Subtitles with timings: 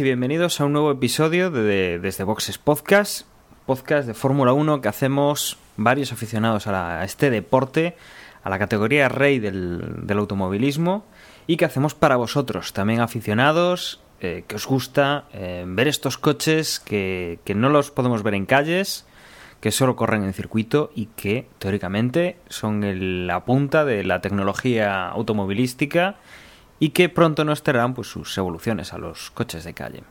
[0.00, 3.26] y bienvenidos a un nuevo episodio de, Desde Boxes Podcast,
[3.64, 7.96] podcast de Fórmula 1 que hacemos varios aficionados a, este deporte,
[8.42, 11.06] a la categoría rey del, automovilismo
[11.46, 16.78] y que hacemos para vosotros, también aficionados, eh, que os gusta eh, ver estos coches
[16.80, 19.06] que, que no los podemos ver en calles,
[19.60, 26.16] que solo corren en circuito y que teóricamente son la punta de la tecnología automovilística
[26.78, 30.02] y que pronto nos traerán pues, sus evoluciones a los coches de calle.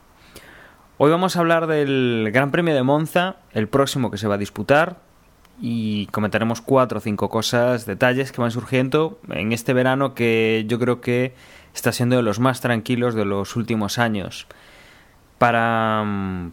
[0.98, 4.38] Hoy vamos a hablar del Gran Premio de Monza, el próximo que se va a
[4.38, 4.96] disputar,
[5.60, 10.78] y comentaremos cuatro o cinco cosas, detalles que van surgiendo en este verano que yo
[10.78, 11.34] creo que
[11.74, 14.46] está siendo de los más tranquilos de los últimos años.
[15.38, 16.02] Para,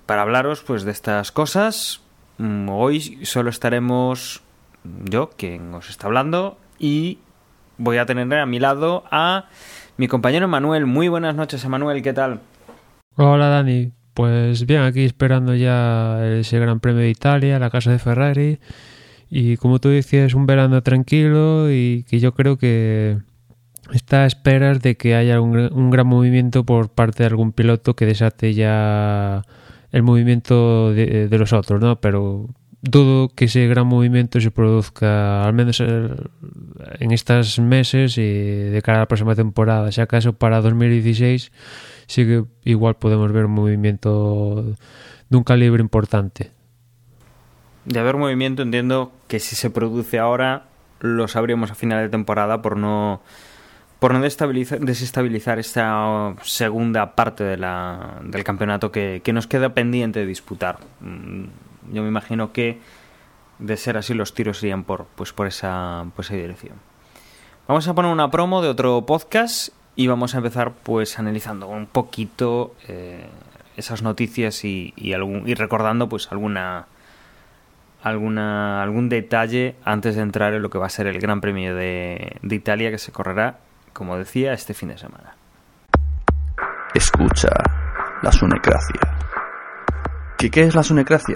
[0.06, 2.02] para hablaros pues de estas cosas,
[2.38, 4.42] mm, hoy solo estaremos
[4.84, 7.20] yo, quien os está hablando, y
[7.78, 9.46] voy a tener a mi lado a
[9.98, 10.86] mi compañero Manuel.
[10.86, 12.42] Muy buenas noches, Emanuel, ¿qué tal?
[13.16, 13.92] Hola, Dani.
[14.14, 18.60] Pues bien, aquí esperando ya ese Gran Premio de Italia, la casa de Ferrari.
[19.30, 23.18] Y como tú decías, un verano tranquilo y que yo creo que
[23.92, 28.06] está a esperas de que haya un, gran movimiento por parte de algún piloto que
[28.06, 29.42] desate ya
[29.92, 32.00] el movimiento de, de los otros, ¿no?
[32.00, 32.50] Pero
[32.84, 36.10] dudo que ese gran movimiento se produzca al menos eh,
[37.00, 39.92] en estos meses y de cara a la próxima temporada.
[39.92, 41.52] Si acaso para 2016
[42.08, 44.76] sí que igual podemos ver un movimiento
[45.30, 46.52] de un calibre importante.
[47.86, 50.66] De haber movimiento entiendo que si se produce ahora
[51.00, 53.22] lo sabríamos a final de temporada por no
[54.00, 60.80] por no desestabilizar esta segunda parte del campeonato que, que nos queda pendiente de disputar
[61.00, 61.46] mm,
[61.92, 62.80] yo me imagino que
[63.60, 66.76] de ser así los tiros irían por, pues por, esa, por esa dirección.
[67.68, 71.86] Vamos a poner una promo de otro podcast y vamos a empezar pues analizando un
[71.86, 73.26] poquito eh,
[73.78, 76.88] esas noticias y, y, algún, y recordando pues alguna
[78.02, 81.74] alguna algún detalle antes de entrar en lo que va a ser el Gran Premio
[81.74, 83.60] de, de Italia que se correrá,
[83.94, 85.36] como decía, este fin de semana.
[86.94, 87.50] Escucha
[88.22, 89.00] la sunecracia.
[90.38, 91.36] ¿Qué, qué es la sunecracia?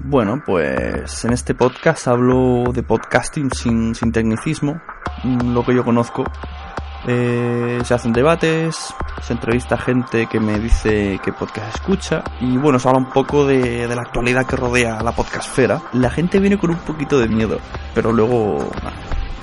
[0.00, 4.80] Bueno, pues en este podcast hablo de podcasting sin, sin tecnicismo,
[5.24, 6.24] mm, lo que yo conozco.
[7.06, 12.78] Eh, se hacen debates, se entrevista gente que me dice qué podcast escucha y bueno,
[12.78, 15.82] se habla un poco de, de la actualidad que rodea la podcastfera.
[15.94, 17.58] La gente viene con un poquito de miedo,
[17.92, 18.70] pero luego,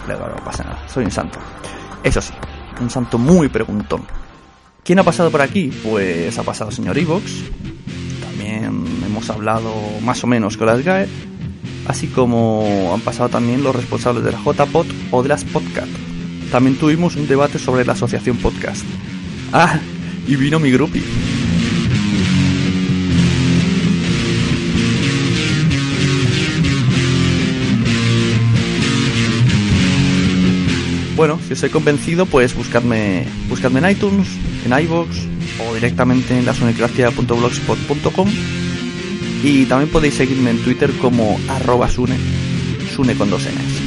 [0.08, 1.38] luego no pasa nada, soy un santo.
[2.02, 2.34] Eso sí,
[2.80, 4.06] un santo muy preguntón.
[4.84, 5.70] ¿Quién ha pasado por aquí?
[5.84, 7.44] Pues ha pasado el señor Evox,
[9.26, 11.08] hemos hablado más o menos con las GAE,
[11.88, 15.90] así como han pasado también los responsables de la JPod o de las Podcast.
[16.52, 18.84] También tuvimos un debate sobre la asociación podcast.
[19.52, 19.80] Ah,
[20.28, 21.02] y vino mi grupi.
[31.16, 34.28] Bueno, si os he convencido, pues buscadme, buscadme en iTunes,
[34.66, 35.10] en iVoox
[35.68, 38.30] o directamente en lasonecracia.blogspot.com
[39.46, 42.18] y también podéis seguirme en Twitter como arroba Sune,
[42.96, 43.82] Sune con dos Ns.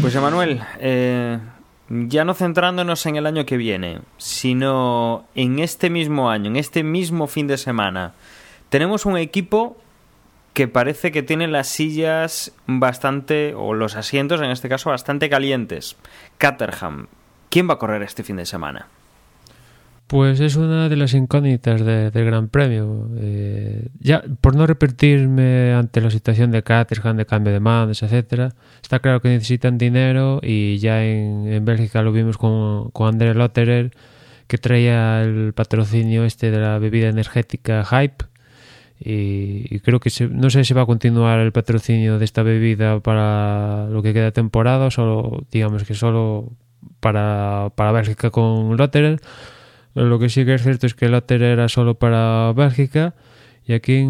[0.00, 1.40] Pues Emanuel, eh,
[1.88, 6.84] ya no centrándonos en el año que viene, sino en este mismo año, en este
[6.84, 8.14] mismo fin de semana,
[8.68, 9.76] tenemos un equipo
[10.58, 15.94] que parece que tiene las sillas bastante, o los asientos en este caso, bastante calientes.
[16.36, 17.06] Caterham,
[17.48, 18.88] ¿quién va a correr este fin de semana?
[20.08, 23.08] Pues es una de las incógnitas del Gran Premio.
[23.18, 28.52] Eh, ya, por no repetirme ante la situación de Caterham, de cambio de mandos, etcétera,
[28.82, 33.92] está claro que necesitan dinero y ya en, Bélgica lo vimos con, con André Lotterer,
[34.48, 38.24] que traía el patrocinio este de la bebida energética Hype,
[39.00, 43.86] y, creo que no sé si va a continuar el patrocinio de esta bebida para
[43.90, 46.52] lo que queda temporada solo, digamos que solo
[47.00, 49.20] para, para Bélgica con Lotterer.
[49.94, 53.14] Lo que sí que es cierto es que Lotterer era solo para Bélgica
[53.66, 54.06] y aquí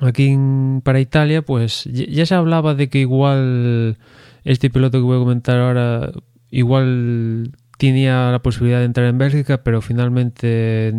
[0.00, 0.36] aquí
[0.84, 3.98] para Italia pues ya se hablaba de que igual
[4.44, 6.12] este piloto que voy a comentar ahora
[6.50, 10.92] igual tenía la posibilidad de entrar en Bélgica pero finalmente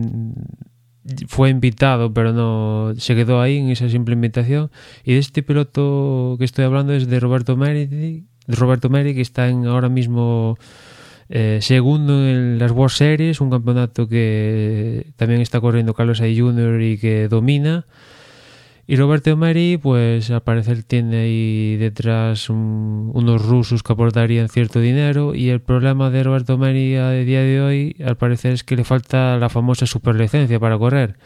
[1.28, 4.72] fue invitado, pero no se quedó ahí en esa simple invitación.
[5.04, 9.50] Y de este piloto que estoy hablando es de Roberto Meri, Roberto Meri que está
[9.50, 10.58] en ahora mismo
[11.30, 16.26] eh, segundo en las World Series, un campeonato que también está corriendo Carlos A.
[16.26, 16.82] Jr.
[16.82, 17.86] y que domina.
[18.92, 25.36] Y Roberto Meri, pues al parecer tiene ahí detrás unos rusos que aportarían cierto dinero.
[25.36, 28.84] Y el problema de Roberto Meri a día de hoy, al parecer, es que le
[28.84, 31.18] falta la famosa superlicencia para correr.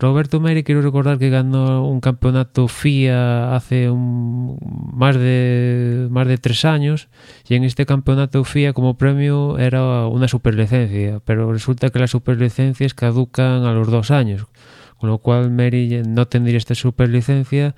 [0.00, 6.64] Roberto Meri, quiero recordar que ganó un campeonato FIA hace más, de, más de tres
[6.64, 7.08] años
[7.48, 12.94] y en este campeonato FIA como premio era una superlicencia, pero resulta que las superlicencias
[12.94, 14.46] caducan a los dos años,
[15.02, 17.74] con lo cual Meri no tendría esta superlicencia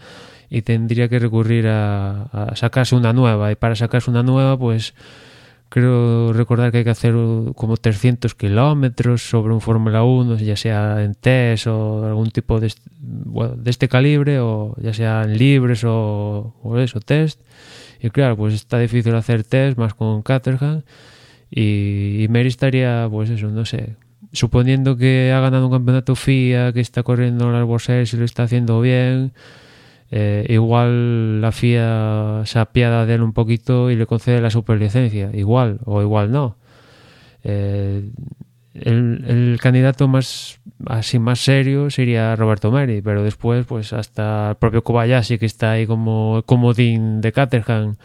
[0.50, 4.92] y tendría que recurrir a, sacarse una nueva y para sacarse una nueva pues
[5.70, 7.14] creo recordar que hay que hacer
[7.56, 12.70] como 300 kilómetros sobre un Fórmula 1, ya sea en test o algún tipo de,
[13.00, 17.40] bueno, de este calibre, o ya sea en libres o, o, eso, test.
[18.00, 20.82] Y claro, pues está difícil hacer test más con Caterham.
[21.50, 23.96] Y, y Mary estaría, pues eso, no sé,
[24.34, 28.42] suponiendo que ha ganado un campeonato FIA, que está corriendo las World y lo está
[28.42, 29.32] haciendo bien
[30.16, 35.30] eh, igual la FIA se apiada de él un poquito y le concede la superlicencia,
[35.34, 36.56] igual o igual no.
[37.42, 38.10] Eh,
[38.74, 44.84] el, candidato más así más serio sería Roberto Meri, pero después pues hasta el propio
[44.84, 47.96] Kobayashi que está ahí como comodín de Caterham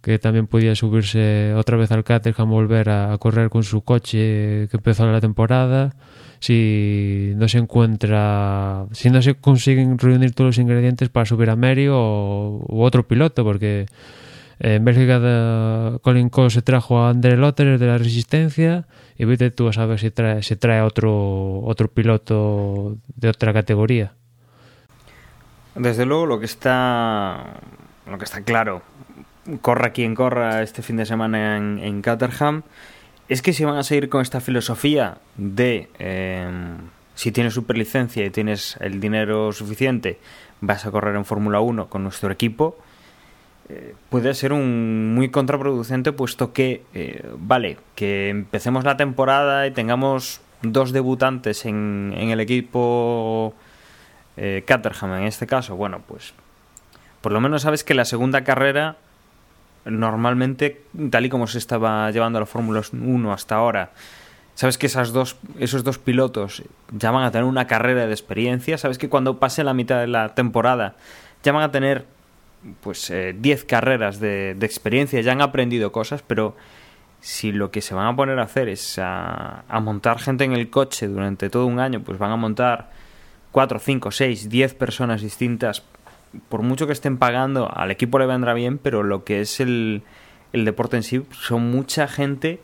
[0.00, 4.76] que también podía subirse otra vez al Caterham volver a, correr con su coche que
[4.76, 5.94] empezó la temporada
[6.40, 11.56] si no se encuentra, si no se consiguen reunir todos los ingredientes para subir a
[11.56, 13.86] Mary o otro piloto, porque
[14.60, 18.86] en Bélgica de Colin Cole se trajo a André Lotter de la Resistencia
[19.16, 24.14] y vete tú a saber si trae, trae otro, otro piloto de otra categoría.
[25.76, 27.60] Desde luego lo que está
[28.10, 28.82] lo que está claro,
[29.60, 32.62] corra quien corra este fin de semana en, en Caterham,
[33.28, 36.48] es que si van a seguir con esta filosofía de eh,
[37.14, 40.18] si tienes superlicencia y tienes el dinero suficiente,
[40.60, 42.78] vas a correr en Fórmula 1 con nuestro equipo,
[43.68, 49.72] eh, puede ser un muy contraproducente puesto que, eh, vale, que empecemos la temporada y
[49.72, 53.52] tengamos dos debutantes en, en el equipo
[54.36, 56.34] eh, Caterham en este caso, bueno, pues
[57.20, 58.96] por lo menos sabes que la segunda carrera
[59.84, 63.90] normalmente, tal y como se estaba llevando la Fórmula 1 hasta ahora,
[64.54, 68.78] sabes que esas dos, esos dos pilotos ya van a tener una carrera de experiencia,
[68.78, 70.96] sabes que cuando pase la mitad de la temporada
[71.42, 72.06] ya van a tener
[72.80, 76.56] pues 10 eh, carreras de, de, experiencia, ya han aprendido cosas, pero
[77.20, 80.52] si lo que se van a poner a hacer es a, a montar gente en
[80.52, 82.90] el coche durante todo un año, pues van a montar
[83.52, 85.82] 4, 5, 6, 10 personas distintas
[86.48, 90.02] por mucho que estén pagando, al equipo le vendrá bien, pero lo que es el,
[90.52, 92.60] el deporte en sí, son mucha gente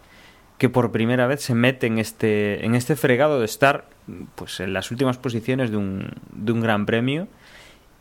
[0.58, 3.86] que por primera vez se mete en este, en este fregado de estar
[4.34, 7.26] pues en las últimas posiciones de un, de un gran premio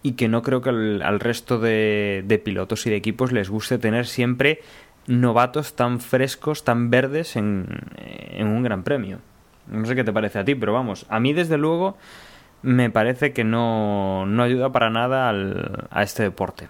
[0.03, 3.77] y que no creo que al, resto de, de, pilotos y de equipos les guste
[3.77, 4.61] tener siempre
[5.07, 7.65] novatos tan frescos, tan verdes en,
[7.97, 9.19] en un gran premio.
[9.67, 11.97] No sé qué te parece a ti, pero vamos, a mí desde luego
[12.63, 16.67] me parece que no, no ayuda para nada al, a este deporte.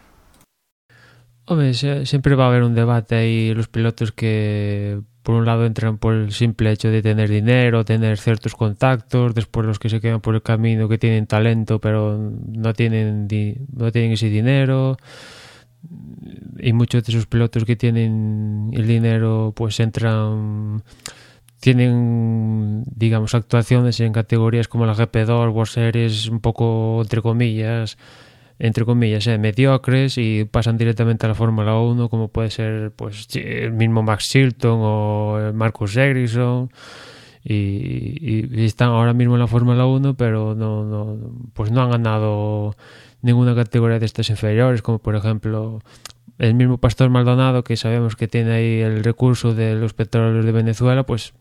[1.46, 5.98] Hombre, siempre va a haber un debate ahí los pilotos que por un lado entran
[5.98, 10.22] por el simple hecho de tener dinero, tener ciertos contactos, después los que se quedan
[10.22, 13.28] por el camino que tienen talento pero no tienen,
[13.74, 14.98] no tienen ese dinero
[16.60, 20.84] y muchos de esos pilotos que tienen el dinero pues entran
[21.64, 27.98] tienen, digamos, actuaciones en categorías como la GP2, World Series, un poco, entre comillas,
[28.60, 33.30] entre comillas, eh, mediocres y pasan directamente a la Fórmula 1, como puede ser pues
[33.36, 36.70] el mismo Max Chilton o Marcus Ericsson.
[37.46, 41.18] Y, están ahora mismo en la Fórmula 1, pero no, no,
[41.54, 42.76] pues no han ganado
[43.22, 45.80] ninguna categoría de estas inferiores, como por ejemplo
[46.40, 50.52] el mismo Pastor Maldonado, que sabemos que tiene ahí el recurso de los petróleos de
[50.52, 51.34] Venezuela, pues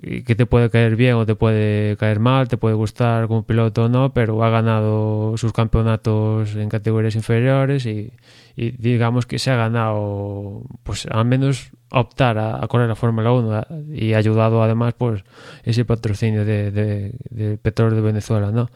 [0.00, 3.84] que te puede caer bien o te puede caer mal, te puede gustar como piloto
[3.84, 8.12] o no, pero ha ganado sus campeonatos en categorías inferiores y,
[8.56, 13.32] y digamos que se ha ganado, pues al menos optar a, a correr la Fórmula
[13.32, 15.24] 1 y ha ayudado además pues
[15.62, 18.70] ese patrocinio de, de, de petróleo de Venezuela, ¿no?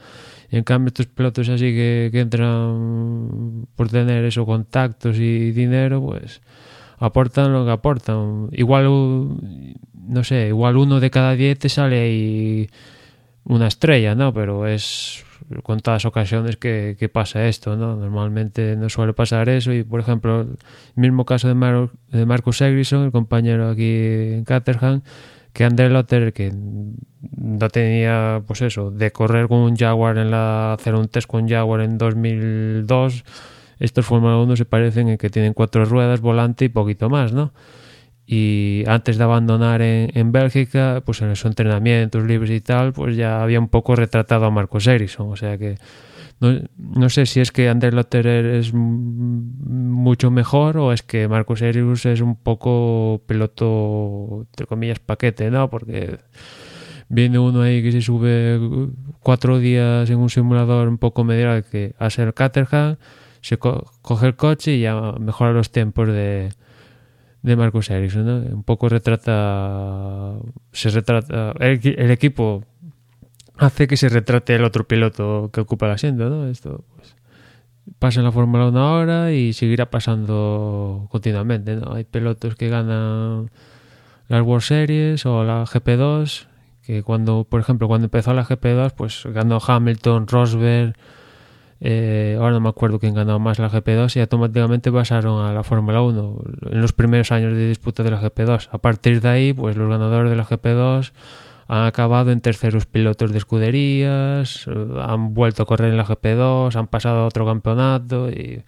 [0.50, 6.00] Y en cambio estos pilotos así que, que entran por tener esos contactos y dinero,
[6.04, 6.40] pues
[6.98, 8.48] aportan lo que aportan.
[8.52, 8.86] Igual
[10.06, 12.70] no sé, igual uno de cada diez te sale ahí
[13.44, 14.32] una estrella, ¿no?
[14.32, 15.24] Pero es
[15.62, 17.96] con todas ocasiones que, que, pasa esto, ¿no?
[17.96, 20.56] Normalmente no suele pasar eso y, por ejemplo, el
[20.96, 25.02] mismo caso de, Mar de Marcus Egrison, el compañero aquí en Caterham,
[25.52, 26.52] que André Lotter, que
[27.36, 31.48] no tenía, pues eso, de correr con un Jaguar en la, hacer un test con
[31.48, 33.24] Jaguar en 2002,
[33.78, 37.52] estos Fórmula 1 se parecen en que tienen cuatro ruedas, volante y poquito más, ¿no?
[38.26, 43.16] Y antes de abandonar en, en, Bélgica, pues en esos entrenamientos libres y tal, pues
[43.16, 45.76] ya había un poco retratado a Marcos Ericsson, o sea que
[46.40, 51.62] no, no sé si es que Ander Lotterer es mucho mejor o es que Marcos
[51.62, 55.70] Ericsson es un poco piloto, entre comillas, paquete, ¿no?
[55.70, 56.18] Porque
[57.08, 58.60] viene uno ahí que se sube
[59.20, 62.96] cuatro días en un simulador un poco medial que a ser Caterham,
[63.40, 66.50] se co coge el coche y ya mejora los tiempos de
[67.46, 68.56] de Marcus Ericsson, ¿no?
[68.56, 70.32] Un poco retrata,
[70.72, 72.64] se retrata, el, equipo
[73.56, 76.48] hace que se retrate el otro piloto que ocupa el asiento, ¿no?
[76.48, 77.14] Esto pues,
[78.00, 81.92] pasa en la Fórmula 1 ahora y seguirá pasando continuamente, ¿no?
[81.92, 83.52] Hay pilotos que ganan
[84.26, 86.46] las World Series o la GP2,
[86.82, 90.96] que cuando, por ejemplo, cuando empezó la GP2, pues ganó Hamilton, Rosberg,
[91.80, 95.62] eh, ahora no me acuerdo quién ganó más la GP2 y automáticamente pasaron a la
[95.62, 96.38] Fórmula 1
[96.70, 98.68] en los primeros años de disputa de la GP2.
[98.72, 101.12] A partir de ahí, pues los ganadores de la GP2
[101.68, 106.86] han acabado en terceros pilotos de escuderías, han vuelto a correr en la GP2, han
[106.86, 108.62] pasado a otro campeonato y,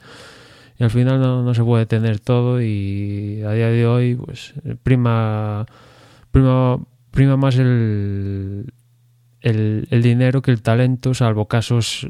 [0.80, 5.66] al final no, no, se puede tener todo y a día de hoy pues prima
[6.30, 6.78] prima,
[7.10, 8.72] prima más el,
[9.40, 12.06] el dinero que el talento, salvo casos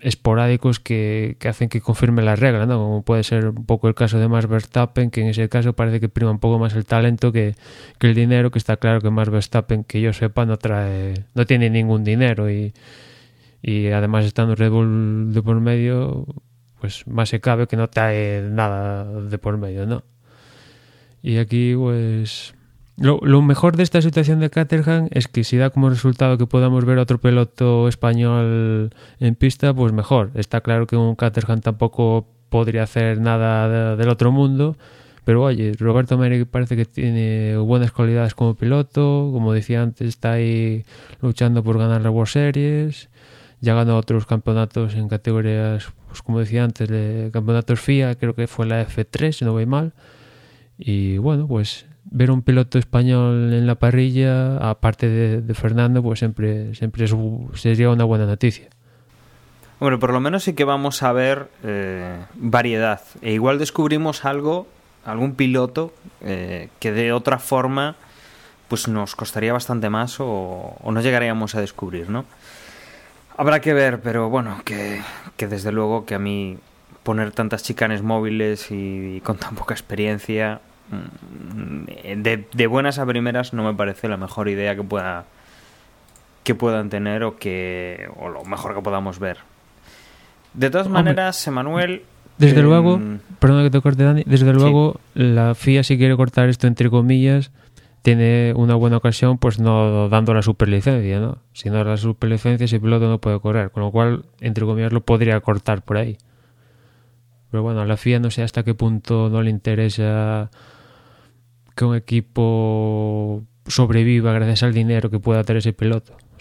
[0.00, 2.78] esporádicos que, que, hacen que confirme la regla, ¿no?
[2.78, 6.00] como puede ser un poco el caso de Max Verstappen, que en ese caso parece
[6.00, 7.54] que prima un poco más el talento que,
[7.98, 11.46] que el dinero, que está claro que Max Verstappen, que yo sepa, no trae, no
[11.46, 12.72] tiene ningún dinero y,
[13.62, 16.26] y además estando Red Bull de por medio,
[16.80, 20.04] pues más se cabe que no trae nada de por medio, ¿no?
[21.22, 22.54] Y aquí pues
[22.98, 26.84] lo, mejor de esta situación de Caterham es que si da como resultado que podamos
[26.84, 28.90] ver otro piloto español
[29.20, 30.32] en pista, pues mejor.
[30.34, 34.76] Está claro que un Caterham tampoco podría hacer nada de, del otro mundo,
[35.24, 40.32] pero oye, Roberto Meri parece que tiene buenas cualidades como piloto, como decía antes, está
[40.32, 40.84] ahí
[41.20, 43.10] luchando por ganar la World Series,
[43.60, 48.46] ya ganó otros campeonatos en categorías, pues como decía antes, de campeonatos FIA, creo que
[48.46, 49.92] fue la F3, si no voy mal.
[50.78, 56.18] Y bueno, pues ver un piloto español en la parrilla, aparte de, de Fernando, pues
[56.18, 57.14] siempre, siempre es,
[57.54, 58.68] sería una buena noticia.
[59.80, 63.00] Bueno, por lo menos sí que vamos a ver eh, variedad.
[63.22, 64.66] E igual descubrimos algo,
[65.04, 67.96] algún piloto eh, que de otra forma
[68.66, 72.26] pues nos costaría bastante más o, o, no llegaríamos a descubrir, ¿no?
[73.36, 75.00] Habrá que ver, pero bueno, que,
[75.36, 76.58] que desde luego que a mí
[77.02, 83.64] poner tantas chicanes móviles y, con tan poca experiencia de, de, buenas a primeras no
[83.64, 85.26] me parece la mejor idea que pueda
[86.44, 89.38] que puedan tener o que o lo mejor que podamos ver.
[90.54, 92.02] De todas Hombre, maneras, Emanuel.
[92.38, 93.00] Desde eh, luego,
[93.38, 94.22] perdona que te corte, Dani.
[94.24, 95.22] Desde luego, sí.
[95.22, 97.50] la FIA, si quiere cortar esto entre comillas,
[98.02, 101.38] tiene una buena ocasión, pues no dando la superlicencia, ¿no?
[101.52, 105.02] Si no la superlicencia, ese piloto no puede correr, con lo cual, entre comillas, lo
[105.02, 106.16] podría cortar por ahí.
[107.50, 110.50] Pero bueno, a la FIA no sé hasta qué punto no le interesa
[111.78, 116.16] que un equipo sobreviva gracias al dinero que pueda tener ese piloto.
[116.36, 116.40] O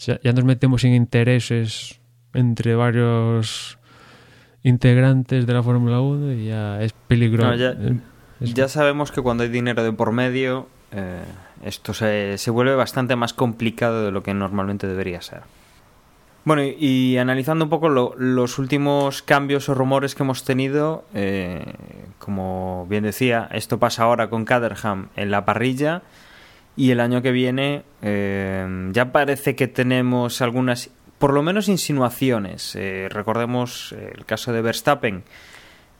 [0.00, 2.00] sea, ya nos metemos en intereses
[2.32, 3.78] entre varios
[4.62, 7.50] integrantes de la Fórmula 1 y ya es peligroso.
[7.50, 7.76] No, ya,
[8.40, 8.54] es...
[8.54, 11.20] ya, sabemos que cuando hay dinero de por medio, eh,
[11.62, 15.42] esto se, se vuelve bastante más complicado de lo que normalmente debería ser.
[16.48, 21.74] Bueno, y, analizando un poco lo, los últimos cambios o rumores que hemos tenido, eh,
[22.18, 26.00] como bien decía, esto pasa ahora con Caterham en la parrilla
[26.74, 30.88] y el año que viene eh, ya parece que tenemos algunas,
[31.18, 32.74] por lo menos insinuaciones.
[32.76, 35.24] Eh, recordemos el caso de Verstappen,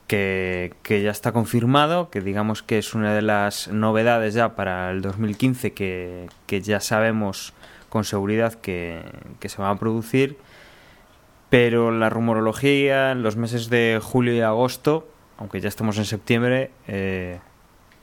[0.06, 4.92] que, que, ya está confirmado, que digamos que es una de las novedades ya para
[4.92, 7.52] el 2015 que, que ya sabemos
[7.88, 9.02] con seguridad que,
[9.40, 10.38] que, se van a producir,
[11.50, 16.70] pero la rumorología en los meses de julio y agosto, aunque ya estamos en septiembre,
[16.86, 17.40] eh,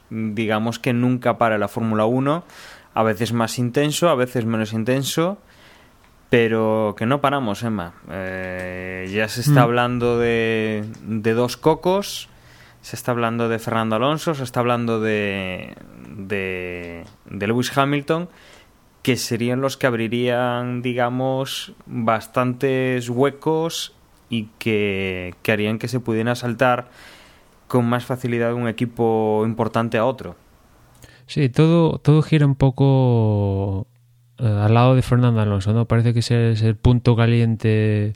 [0.10, 2.44] digamos que nunca para la Fórmula 1,
[2.94, 5.38] a veces más intenso, a veces menos intenso,
[6.30, 7.94] pero que no paramos, Emma.
[8.10, 9.64] Eh, ya se está mm.
[9.64, 12.30] hablando de, de dos cocos,
[12.82, 15.76] se está hablando de Fernando Alonso, se está hablando de,
[16.10, 18.30] de, de Lewis Hamilton
[19.06, 23.94] que serían los que abrirían, digamos, bastantes huecos
[24.32, 26.90] y que, que harían que se pudiera saltar
[27.68, 30.36] con más facilidad un equipo importante a otro.
[31.28, 33.86] Sí, todo, todo gira un poco
[34.40, 35.86] eh, al lado de Fernando Alonso, ¿no?
[35.86, 38.14] Parece que ese es el punto caliente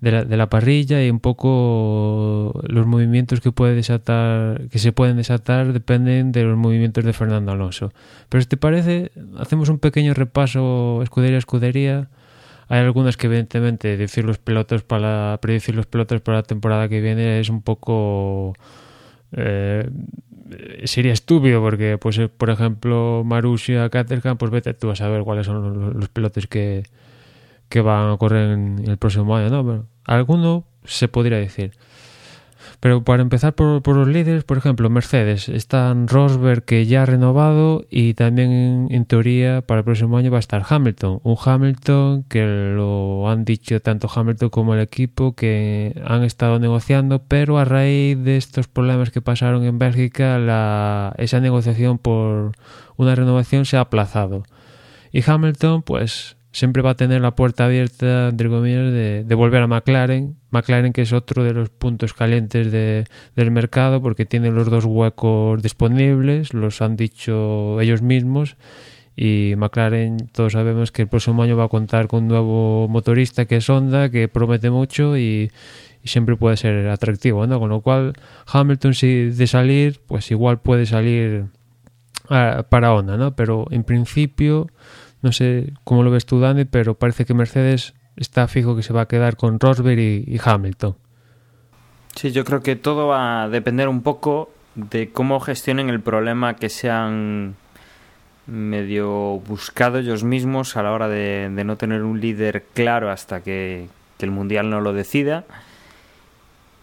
[0.00, 4.92] de la, de la parrilla y un poco los movimientos que puede desatar que se
[4.92, 7.92] pueden desatar dependen de los movimientos de Fernando Alonso.
[8.28, 12.08] Pero si te parece, hacemos un pequeño repaso escudería a escudería.
[12.68, 17.00] Hay algunas que evidentemente decir los pelotos para predecir los pelotos para la temporada que
[17.00, 18.54] viene es un poco
[19.32, 19.88] eh,
[20.84, 25.46] sería estúpido porque pues eh, por ejemplo Marussia Caterham pues vete tú a saber cuáles
[25.46, 26.84] son los, los pelotes que,
[27.68, 29.64] que van a correr en el próximo año, ¿no?
[29.64, 31.72] Pero alguno se podría decir.
[32.80, 37.84] Pero para empezar por, los líderes, por ejemplo, Mercedes, están Rosberg que ya ha renovado
[37.90, 41.20] y también en, en, teoría para el próximo año va a estar Hamilton.
[41.24, 47.22] Un Hamilton que lo han dicho tanto Hamilton como el equipo que han estado negociando,
[47.26, 52.52] pero a raíz de estos problemas que pasaron en Bélgica, la, esa negociación por
[52.96, 54.44] una renovación se ha aplazado.
[55.10, 59.62] Y Hamilton, pues siempre va a tener la puerta abierta, entre comillas, de, de, volver
[59.62, 60.36] a McLaren.
[60.50, 63.04] McLaren que es otro de los puntos calientes de,
[63.36, 68.56] del mercado porque tiene los dos huecos disponibles, los han dicho ellos mismos.
[69.20, 73.46] Y McLaren, todos sabemos que el próximo año va a contar con un nuevo motorista
[73.46, 75.50] que es Honda, que promete mucho y,
[76.04, 77.58] siempre puede ser atractivo, ¿no?
[77.58, 78.14] Con lo cual,
[78.46, 81.46] Hamilton, si de salir, pues igual puede salir
[82.30, 83.34] a, para Honda, ¿no?
[83.34, 84.68] Pero en principio
[85.22, 88.92] no sé cómo lo ves tú, Dani, pero parece que Mercedes está fijo que se
[88.92, 90.96] va a quedar con Rosberg y, Hamilton.
[92.14, 96.56] Sí, yo creo que todo va a depender un poco de cómo gestionen el problema
[96.56, 97.56] que se han
[98.46, 103.42] medio buscado ellos mismos a la hora de, de no tener un líder claro hasta
[103.42, 105.44] que, que, el Mundial no lo decida.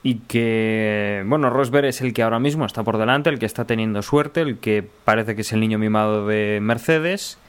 [0.03, 3.65] Y que, bueno, Rosberg es el que ahora mismo está por delante, el que está
[3.65, 7.39] teniendo suerte, el que parece que es el niño mimado de Mercedes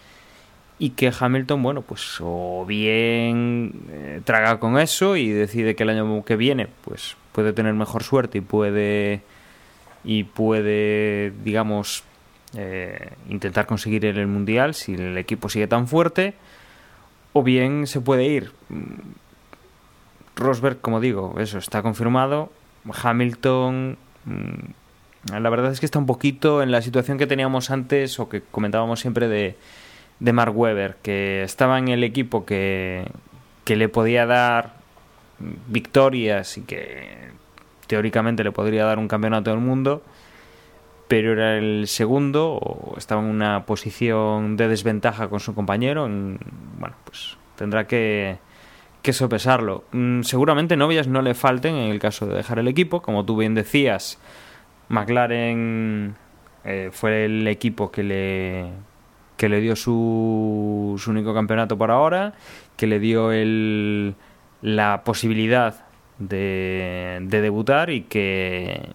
[0.79, 5.91] y que Hamilton, bueno, pues o bien eh, traga con eso y decide que el
[5.91, 9.23] año que viene, pues puede tener mejor suerte y puede
[10.05, 12.05] y puede, digamos,
[12.55, 16.35] eh, intentar conseguir el mundial si el equipo sigue tan fuerte,
[17.33, 18.53] o bien se puede ir.
[20.37, 22.53] Rosberg, como digo, eso está confirmado.
[23.03, 28.21] Hamilton, mm, la verdad es que está un poquito en la situación que teníamos antes
[28.21, 29.57] o que comentábamos siempre de
[30.21, 33.07] de Mark Webber, que estaba en el equipo que,
[33.65, 34.75] que le podía dar
[35.69, 37.31] victorias y que
[37.87, 40.03] teóricamente le podría dar un campeonato del mundo,
[41.09, 46.07] pero era el segundo o estaba en una posición de desventaja con su compañero.
[46.07, 46.39] En,
[46.79, 48.39] bueno, pues tendrá que,
[49.03, 49.85] que sopesarlo.
[49.93, 53.37] Mm, seguramente novias no le falten en el caso de dejar el equipo, como tú
[53.37, 54.19] bien decías.
[54.89, 56.17] McLaren
[56.65, 58.71] eh, fue el equipo que le
[59.37, 62.35] que le dio su, su único campeonato por ahora,
[62.77, 64.15] que le dio el,
[64.63, 65.75] la posibilidad
[66.19, 68.89] de, de debutar y que,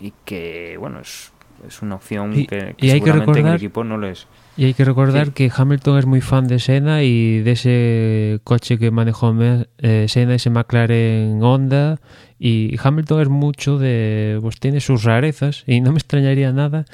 [0.00, 1.32] y que bueno, es,
[1.66, 4.08] es una opción y, que, que y hay seguramente que recordar, el equipo no lo
[4.08, 4.26] es.
[4.58, 5.32] Y hay que recordar Sí.
[5.32, 9.34] que Hamilton es muy fan de Senna y de ese coche que manejó
[9.78, 12.00] eh, Senna, ese McLaren Honda.
[12.38, 14.38] Y Hamilton es mucho de.
[14.40, 16.86] Pues tiene sus rarezas y no me extrañaría nada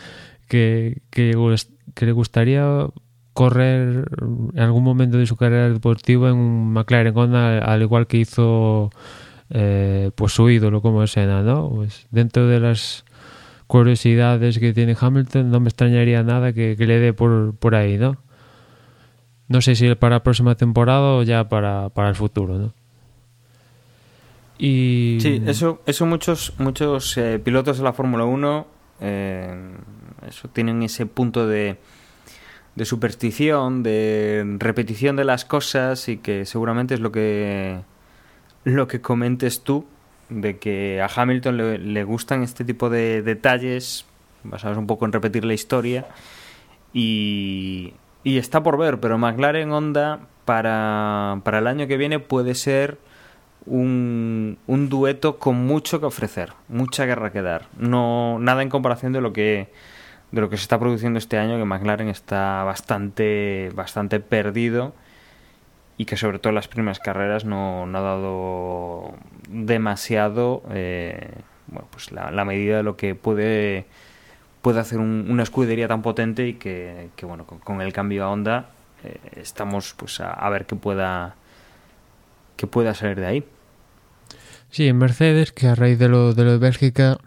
[0.52, 1.00] que,
[2.00, 2.86] le gustaría
[3.32, 4.04] correr
[4.54, 8.90] en algún momento de su carrera deportiva en un McLaren al igual que hizo
[9.48, 11.70] eh, pues su ídolo como es Senna, ¿no?
[11.70, 13.06] Pues dentro de las
[13.66, 18.18] curiosidades que tiene Hamilton, no me extrañaría nada que, le dé por, por ahí, ¿no?
[19.48, 22.74] No sé si para la próxima temporada o ya para, para el futuro, ¿no?
[24.58, 25.18] Y...
[25.20, 28.66] Sí, eso, eso muchos, muchos eh, pilotos de la Fórmula 1
[29.00, 29.72] eh,
[30.26, 31.78] eso tienen ese punto de,
[32.74, 37.80] de superstición, de repetición de las cosas y que seguramente es lo que
[38.64, 39.86] lo que comentes tú
[40.28, 44.06] de que a Hamilton le, le gustan este tipo de detalles
[44.44, 46.06] basados un poco en repetir la historia
[46.92, 52.98] y, está por ver, pero McLaren Honda para, para el año que viene puede ser
[53.64, 57.66] un, un, dueto con mucho que ofrecer, mucha guerra que dar.
[57.78, 59.68] No, nada en comparación de lo que
[60.32, 64.94] de lo que se está produciendo este año, que McLaren está bastante, bastante perdido
[65.98, 69.14] y que sobre todo en las primeras carreras no, no ha dado
[69.48, 71.30] demasiado eh,
[71.66, 73.86] bueno, pues la, medida de lo que puede,
[74.62, 78.70] puede hacer un, una escudería tan potente y que, bueno, con, el cambio a Honda
[79.04, 81.34] eh, estamos pues a, a, ver qué pueda
[82.56, 83.44] qué pueda salir de ahí.
[84.70, 87.18] Sí, en Mercedes, que a raíz de lo de, lo de Bélgica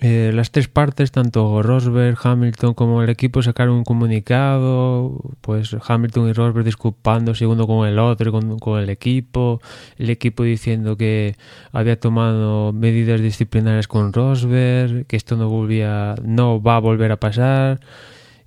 [0.00, 6.28] eh, las tres partes, tanto Rosberg, Hamilton como el equipo sacaron un comunicado, pues Hamilton
[6.28, 9.60] y Rosberg disculpándose uno con el otro, con, con el equipo,
[9.98, 11.36] el equipo diciendo que
[11.72, 17.20] había tomado medidas disciplinarias con Rosberg, que esto no volvía, no va a volver a
[17.20, 17.80] pasar.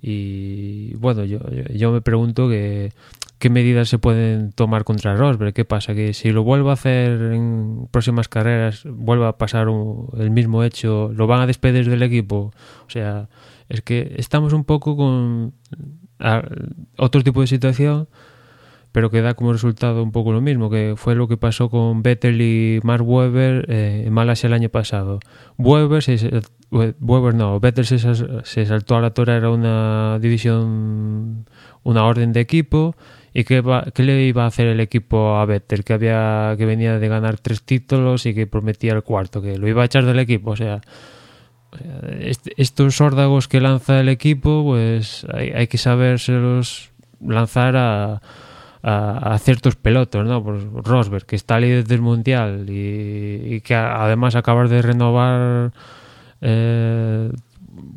[0.02, 1.38] Y bueno, yo,
[1.74, 2.92] yo me pregunto que
[3.38, 5.54] qué medidas se pueden tomar contra Rosberg.
[5.54, 5.94] ¿Qué pasa?
[5.94, 9.68] Que si lo vuelvo a hacer en próximas carreras, vuelva a pasar
[10.18, 12.52] el mismo hecho, ¿lo van a despedir del equipo?
[12.86, 13.28] O sea,
[13.68, 15.54] es que estamos un poco con
[16.96, 18.08] otro tipo de situación,
[18.90, 22.02] pero que da como resultado un poco lo mismo, que fue lo que pasó con
[22.02, 25.20] Vettel y Mark Webber eh, en Malasia el año pasado.
[25.58, 31.46] Webber, se, Webber no, Vettel se, se saltó a la torre, era una división,
[31.84, 32.96] una orden de equipo
[33.34, 35.84] ¿Y qué, va, qué, le iba a hacer el equipo a Vettel?
[35.84, 39.68] Que, había, que venía de ganar tres títulos y que prometía el cuarto, que lo
[39.68, 40.52] iba a echar del equipo.
[40.52, 40.80] O sea,
[42.56, 48.22] estos órdagos que lanza el equipo, pues hay, hay que sabérselos lanzar a,
[48.82, 50.42] a, a, ciertos pelotos, ¿no?
[50.42, 55.72] Pues Rosberg, que está líder del mundial y, que además acabar de renovar
[56.40, 57.30] eh,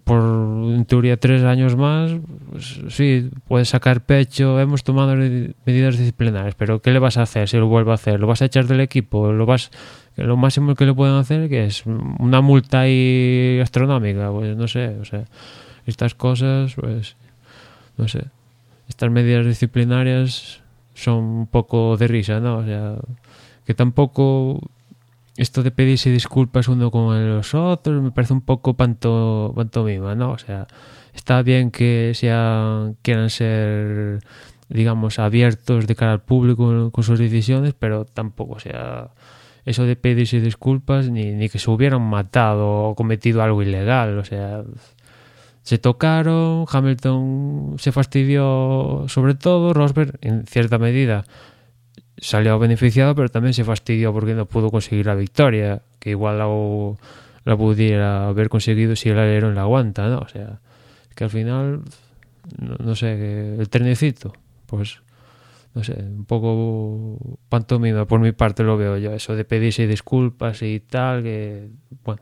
[0.04, 2.12] por en teoría tres años más,
[2.50, 7.48] pues, sí, puedes sacar pecho, hemos tomado medidas disciplinarias, pero ¿qué le vas a hacer
[7.48, 8.20] si lo vuelve a hacer?
[8.20, 9.32] ¿Lo vas a echar del equipo?
[9.32, 9.72] ¿Lo vas
[10.16, 14.32] lo máximo que le pueden hacer que es una multa ahí astronómica?
[14.32, 14.98] Pues no sé,
[15.86, 17.16] estas cosas, pues
[17.98, 18.26] no sé.
[18.88, 20.62] Estas medidas disciplinarias
[20.94, 22.58] son un poco de risa, ¿no?
[22.58, 22.96] O sea,
[23.66, 24.60] que tampoco
[25.42, 30.34] esto de pedirse disculpas uno con los otros me parece un poco panto, pantomima, ¿no?
[30.34, 30.68] O sea,
[31.16, 34.20] está bien que sean, quieran ser,
[34.70, 39.10] digamos, abiertos de cara al público con sus decisiones, pero tampoco, o sea,
[39.66, 44.26] eso de pedirse disculpas ni, ni que se hubieran matado o cometido algo ilegal, o
[44.26, 44.64] sea,
[45.64, 51.26] se tocaron, Hamilton se fastidió sobre todo, Rosberg en cierta medida
[52.22, 57.58] salió beneficiado, pero también se fastidió porque no pudo conseguir la victoria, que igual la,
[57.58, 60.20] pudiera haber conseguido si el alerón la aguanta, ¿no?
[60.20, 60.60] O sea,
[61.16, 61.82] que al final,
[62.60, 64.34] no, no sé, el trenecito,
[64.68, 65.02] pues,
[65.74, 70.62] no sé, un poco pantomima por mi parte lo veo yo, eso de pedirse disculpas
[70.62, 71.70] y tal, que,
[72.04, 72.22] bueno,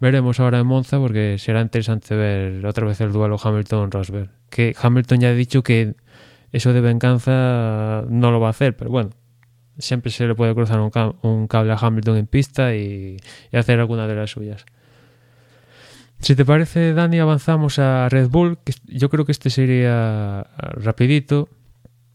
[0.00, 4.30] veremos ahora en Monza porque será interesante ver otra vez el duelo Hamilton-Rosberg.
[4.48, 5.94] Que Hamilton ya ha dicho que
[6.52, 9.10] eso de venganza no lo va a hacer, pero bueno,
[9.78, 10.90] siempre se le puede cruzar un,
[11.22, 13.16] un cable a Hamilton en pista y,
[13.50, 14.64] y, hacer alguna de las suyas.
[16.20, 21.48] Si te parece, Dani, avanzamos a Red Bull, que yo creo que este sería rapidito.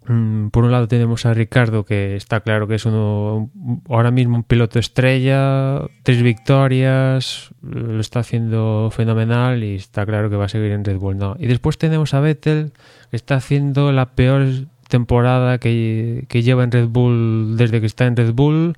[0.07, 3.51] Mm, por un lado tenemos a Ricardo, que está claro que es uno
[3.89, 10.37] ahora mismo un piloto estrella, tres victorias, lo está haciendo fenomenal y está claro que
[10.37, 11.17] va a seguir en Red Bull.
[11.17, 11.35] No.
[11.37, 12.71] Y después tenemos a Vettel,
[13.11, 14.47] está haciendo la peor
[14.87, 18.77] temporada que, lleva en Red Bull desde que está en Red Bull.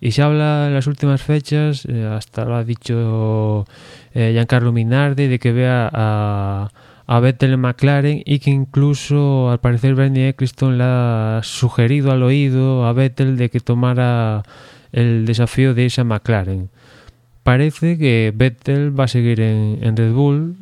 [0.00, 3.64] Y se habla en las últimas fechas, eh, hasta lo ha dicho
[4.12, 6.70] eh, Giancarlo Minardi, de que vea a
[7.06, 12.22] a Vettel en McLaren y que incluso al parecer Bernie Eccleston le ha sugerido al
[12.22, 14.42] oído a Vettel de que tomara
[14.92, 16.70] el desafío de irse a McLaren.
[17.44, 20.56] Parece que Vettel va a seguir en, Red Bull.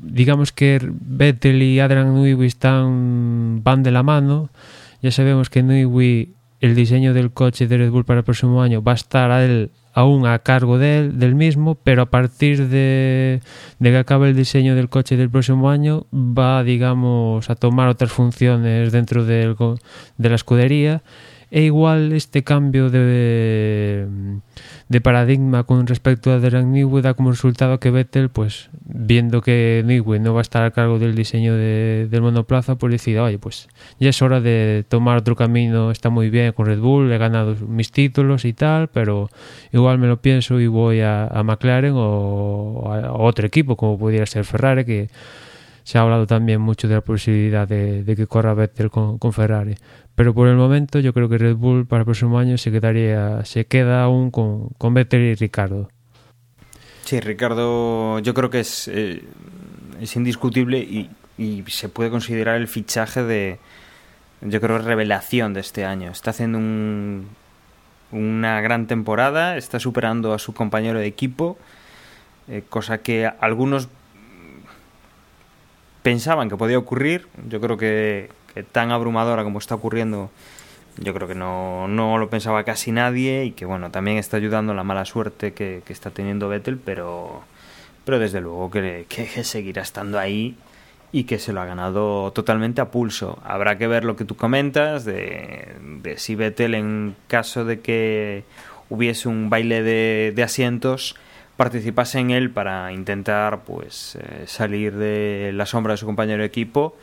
[0.00, 4.48] Digamos que Vettel y Adrian Newey están van de la mano.
[5.02, 8.80] Ya sabemos que Newey el diseño del coche de Red Bull para el próximo año
[8.80, 9.32] va a estar
[9.92, 13.40] aún a cargo de él, del mismo, pero a partir de,
[13.80, 18.12] de, que acabe el diseño del coche del próximo año va, digamos, a tomar otras
[18.12, 19.56] funciones dentro del,
[20.16, 21.02] de la escudería
[21.50, 24.06] e igual este cambio de,
[24.88, 29.82] de paradigma con respecto a Derek Newey da como resultado que Vettel, pues viendo que
[29.84, 33.38] Newey no va a estar a cargo del diseño de, del monoplaza, pues decida, oye,
[33.38, 37.18] pues ya es hora de tomar otro camino, está muy bien con Red Bull, he
[37.18, 39.28] ganado mis títulos y tal, pero
[39.72, 43.98] igual me lo pienso y voy a, a McLaren o a, a otro equipo, como
[43.98, 45.08] pudiera ser Ferrari, que
[45.84, 49.74] se ha hablado también mucho de la posibilidad de, que corra Vettel con, Ferrari.
[50.14, 53.44] Pero por el momento yo creo que Red Bull para el próximo año se quedaría,
[53.44, 55.88] se queda aún con, con Vettel y Ricardo.
[57.04, 59.22] Sí, Ricardo yo creo que es, eh,
[60.00, 63.58] es indiscutible y, y, se puede considerar el fichaje de,
[64.42, 66.10] yo creo, revelación de este año.
[66.10, 67.28] Está haciendo un,
[68.12, 71.58] una gran temporada, está superando a su compañero de equipo,
[72.48, 73.88] eh, cosa que algunos
[76.02, 77.28] pensaban que podía ocurrir.
[77.48, 80.30] Yo creo que, que tan abrumadora como está ocurriendo,
[80.96, 84.74] yo creo que no, no lo pensaba casi nadie y que bueno, también está ayudando
[84.74, 87.42] la mala suerte que, está teniendo Vettel, pero,
[88.04, 90.56] pero desde luego que, que, seguirá estando ahí
[91.12, 93.38] y que se lo ha ganado totalmente a pulso.
[93.44, 98.44] Habrá que ver lo que tú comentas de, de si Vettel en caso de que
[98.88, 101.16] hubiese un baile de, de asientos
[101.60, 106.46] participase en él para intentar pues eh, salir de la sombra de su compañero de
[106.46, 106.96] equipo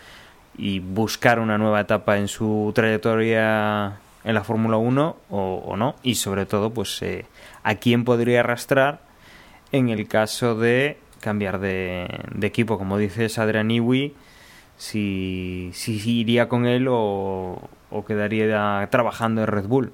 [0.58, 5.94] y buscar una nueva etapa en su trayectoria en la Fórmula 1 o, no.
[6.02, 7.26] Y sobre todo pues eh,
[7.62, 9.02] a quién podría arrastrar
[9.72, 12.08] en el caso de cambiar de,
[12.42, 12.80] equipo.
[12.80, 14.16] Como dices Adrian Iwi
[14.76, 15.72] si,
[16.04, 17.70] iría con él o
[18.08, 19.92] quedaría trabajando en Red Bull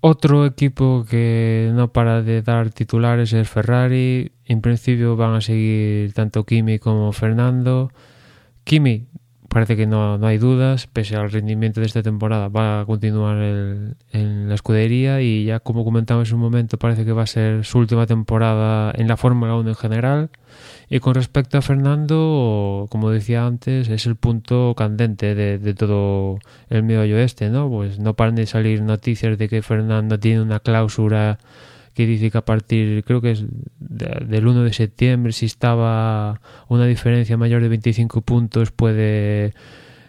[0.00, 4.32] otro equipo que no para de dar titulares es Ferrari.
[4.44, 7.92] En principio van a seguir tanto Kimi como Fernando.
[8.64, 9.06] Kimi
[9.50, 13.36] parece que no, no hay dudas, pese al rendimiento de esta temporada, va a continuar
[13.38, 17.26] el, en la escudería y ya como comentamos en un momento, parece que va a
[17.26, 20.30] ser su última temporada en la Fórmula 1 en general.
[20.88, 26.38] Y con respecto a Fernando, como decía antes, es el punto candente de, de todo
[26.68, 27.68] el medio oeste, ¿no?
[27.68, 31.38] Pues no paran de salir noticias de que Fernando tiene una cláusula
[31.94, 33.44] que dice que a partir, creo que es
[33.78, 39.52] del 1 de septiembre, si estaba una diferencia mayor de 25 puntos, puede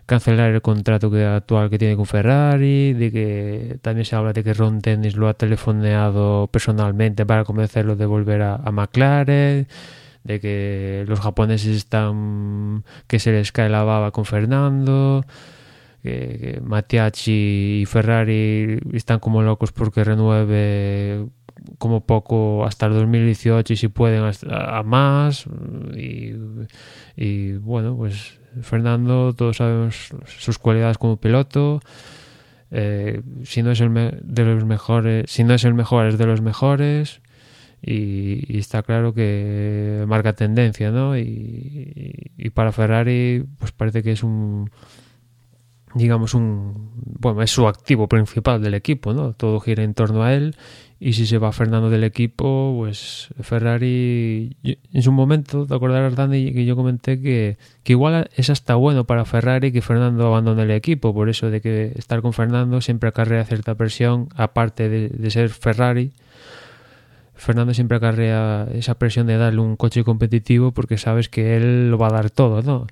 [0.05, 4.43] cancelar el contrato que, actual que tiene con Ferrari, de que también se habla de
[4.43, 9.67] que Ron Dennis lo ha telefoneado personalmente para convencerlo de volver a, a McLaren,
[10.23, 15.23] de que los japoneses están que se les cae la baba con Fernando,
[16.03, 16.09] que,
[16.41, 21.25] que Mattiacci y Ferrari están como locos porque renueve
[21.77, 25.45] como poco hasta el 2018 y si pueden a más
[25.95, 31.81] y, bueno pues Fernando todos sabemos sus cualidades como piloto
[32.71, 36.25] eh, si no es el de los mejores si no es el mejor es de
[36.25, 37.21] los mejores
[37.83, 41.17] y, está claro que marca tendencia ¿no?
[41.17, 44.69] Y, para Ferrari pues parece que es un
[45.93, 50.33] digamos un bueno es su activo principal del equipo no todo gira en torno a
[50.33, 50.55] él
[51.03, 56.53] y si se va Fernando del equipo, pues Ferrari, en su momento, te acordarás, Dani,
[56.53, 60.69] que yo comenté que, que igual es hasta bueno para Ferrari que Fernando abandone el
[60.69, 65.31] equipo, por eso de que estar con Fernando siempre acarrea cierta presión, aparte de, de
[65.31, 66.11] ser Ferrari.
[67.33, 71.97] Fernando siempre acarrea esa presión de darle un coche competitivo porque sabes que él lo
[71.97, 72.85] va a dar todo, ¿no?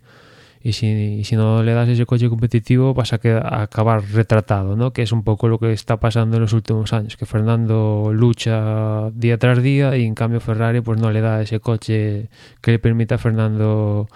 [0.62, 4.92] Y si, si no le das ese coche competitivo vas a, a, acabar retratado, ¿no?
[4.92, 9.10] que es un poco lo que está pasando en los últimos años, que Fernando lucha
[9.12, 12.30] día tras día y en cambio Ferrari pues no le da ese coche
[12.62, 14.08] que le permita a Fernando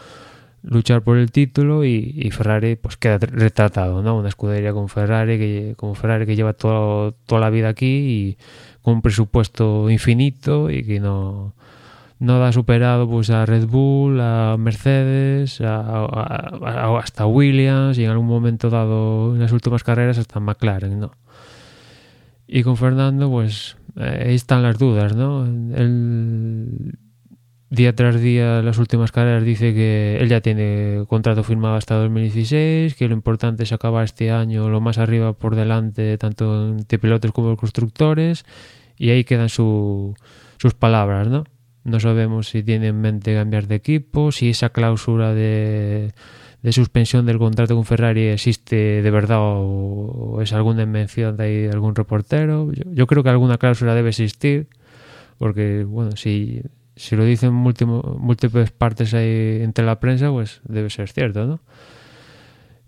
[0.63, 4.17] luchar por el título y, y Ferrari pues queda retratado, ¿no?
[4.17, 8.37] Una escudería con Ferrari que como Ferrari que lleva todo, toda la vida aquí y
[8.81, 11.53] con un presupuesto infinito y que no
[12.23, 18.11] no ha superado pues a Red Bull, a Mercedes, a, a, hasta Williams y en
[18.11, 21.11] algún momento dado en las últimas carreras hasta McLaren, ¿no?
[22.47, 25.45] Y con Fernando, pues eh, ahí están las dudas, ¿no?
[25.45, 26.97] Él
[27.69, 32.95] día tras día las últimas carreras dice que él ya tiene contrato firmado hasta 2016,
[32.95, 37.33] que lo importante es acabar este año lo más arriba por delante, tanto de pilotos
[37.33, 38.45] como de constructores,
[38.95, 40.15] y ahí quedan su,
[40.57, 41.43] sus palabras, ¿no?
[41.83, 46.13] No sabemos si tiene en mente cambiar de equipo, si esa cláusula de,
[46.61, 51.67] de suspensión del contrato con Ferrari existe de verdad o, es alguna invención de, ahí
[51.67, 52.71] algún reportero.
[52.71, 54.67] Yo, yo, creo que alguna cláusula debe existir,
[55.37, 56.61] porque, bueno, si,
[56.95, 61.59] si lo dicen múltiples partes ahí entre la prensa, pues debe ser cierto, ¿no?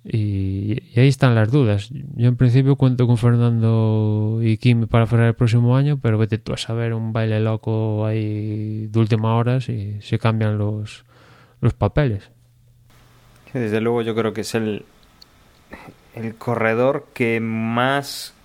[0.07, 1.89] Y, ahí están las dudas.
[2.15, 6.37] Yo en principio cuento con Fernando y Kim para cerrar el próximo año, pero vete
[6.37, 11.05] tú a saber un baile loco ahí de última hora si se cambian los,
[11.59, 12.29] los papeles.
[13.51, 14.85] Desde luego yo creo que es el,
[16.13, 18.35] el corredor que más,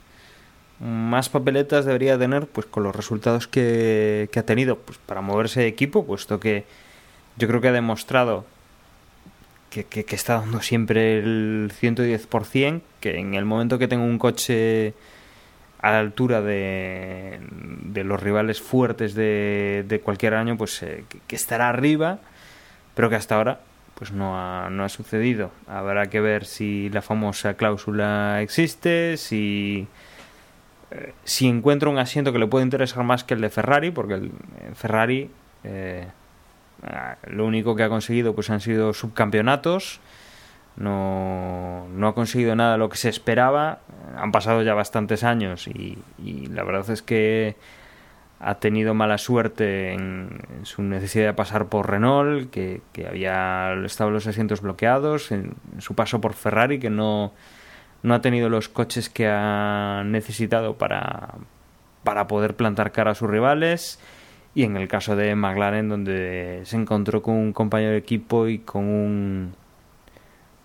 [0.79, 5.61] más papeletas debería tener pues con los resultados que, que ha tenido pues, para moverse
[5.61, 6.65] de equipo, puesto que
[7.37, 8.47] yo creo que ha demostrado
[9.71, 14.19] que, que, que, está dando siempre el 110%, que en el momento que tengo un
[14.19, 14.95] coche
[15.81, 21.37] a la altura de, de los rivales fuertes de, de cualquier año, pues eh, que,
[21.37, 22.19] estará arriba,
[22.95, 23.61] pero que hasta ahora
[23.95, 25.51] pues no ha, no ha sucedido.
[25.67, 29.87] Habrá que ver si la famosa cláusula existe, si,
[30.91, 34.15] eh, si encuentra un asiento que le puede interesar más que el de Ferrari, porque
[34.15, 34.33] el,
[34.67, 35.31] el Ferrari...
[35.65, 36.07] Eh,
[37.27, 40.01] lo único que ha conseguido pues han sido subcampeonatos
[40.77, 43.81] no, no ha conseguido nada de lo que se esperaba.
[44.17, 45.99] Han pasado ya bastantes años y,
[46.49, 47.57] la verdad es que
[48.41, 54.11] ha tenido mala suerte en, su necesidad de pasar por Renault, que, que, había estado
[54.11, 57.33] los asientos bloqueados, en, su paso por Ferrari, que no,
[58.03, 61.35] no ha tenido los coches que ha necesitado para,
[62.05, 64.01] para poder plantar cara a sus rivales.
[64.55, 68.59] Y en el caso de McLaren, donde se encontró con un compañero de equipo y
[68.59, 69.55] con un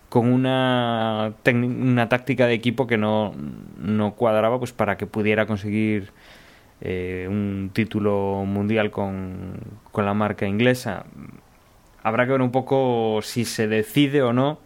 [0.08, 3.34] con una, una táctica de equipo que no,
[3.78, 6.12] no cuadraba pues para que pudiera conseguir
[6.80, 9.54] eh, un título mundial con,
[9.92, 11.04] con la marca inglesa.
[12.02, 14.58] Habrá que ver un poco si se decide o no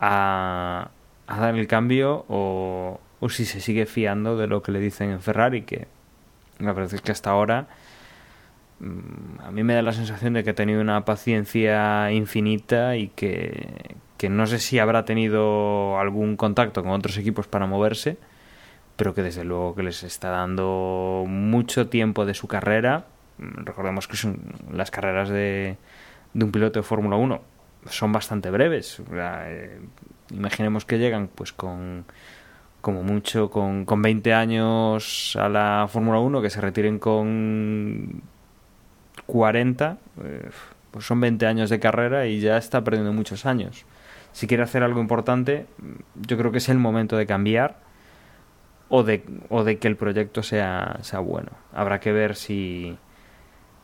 [0.00, 0.90] a,
[1.26, 5.10] a dar el cambio o, o, si se sigue fiando de lo que le dicen
[5.10, 5.88] en Ferrari, que
[6.58, 7.66] me parece que hasta ahora
[8.80, 13.96] a mí me da la sensación de que ha tenido una paciencia infinita y que,
[14.16, 18.18] que no sé si habrá tenido algún contacto con otros equipos para moverse,
[18.96, 23.06] pero que desde luego que les está dando mucho tiempo de su carrera.
[23.38, 24.40] Recordemos que son
[24.72, 25.76] las carreras de,
[26.34, 27.40] de un piloto de Fórmula 1
[27.86, 29.02] son bastante breves.
[29.12, 29.80] Eh,
[30.30, 32.04] imaginemos que llegan pues con
[32.80, 38.22] como mucho con, con 20 años a la Fórmula 1, que se retiren con
[39.22, 40.50] 40, eh,
[40.90, 43.84] pues son 20 años de carrera y ya está perdiendo muchos años
[44.32, 45.66] si quiere hacer algo importante,
[46.14, 47.80] yo creo que es el momento de cambiar
[48.88, 51.50] o de, o de que el proyecto sea, sea bueno.
[51.72, 52.96] Habrá que ver si,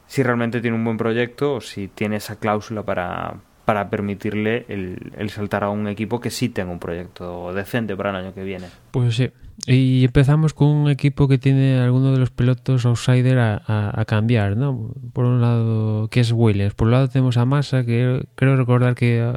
[0.06, 5.12] si realmente tiene un buen proyecto o si tiene esa cláusula para, para permitirle el,
[5.16, 8.44] el, saltar a un equipo que sí tenga un proyecto decente para el año que
[8.44, 8.68] viene.
[8.92, 9.32] Pues sí.
[9.66, 14.92] Y empezamos con un equipo que tiene alguno de los pilotos outsider a, cambiar, ¿no?
[15.12, 16.74] Por un lado, que es Williams.
[16.74, 19.32] Por un lado tenemos a Massa, que creo recordar que eh,